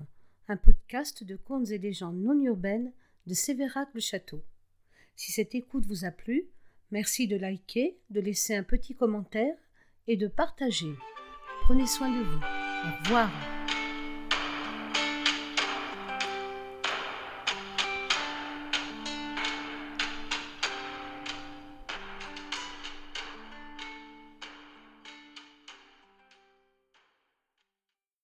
un 0.49 0.57
podcast 0.57 1.23
de 1.23 1.35
contes 1.37 1.69
et 1.69 1.77
légendes 1.77 2.17
non 2.17 2.41
urbaines 2.41 2.91
de 3.25 3.33
Sévérac 3.33 3.89
le 3.93 3.99
Château. 3.99 4.43
Si 5.15 5.31
cette 5.31 5.55
écoute 5.55 5.85
vous 5.85 6.05
a 6.05 6.11
plu, 6.11 6.47
merci 6.91 7.27
de 7.27 7.37
liker, 7.37 7.97
de 8.09 8.19
laisser 8.19 8.55
un 8.55 8.63
petit 8.63 8.95
commentaire 8.95 9.55
et 10.07 10.17
de 10.17 10.27
partager. 10.27 10.93
Prenez 11.61 11.87
soin 11.87 12.09
de 12.09 12.23
vous. 12.23 12.39
Au 12.39 13.03
revoir. 13.03 13.62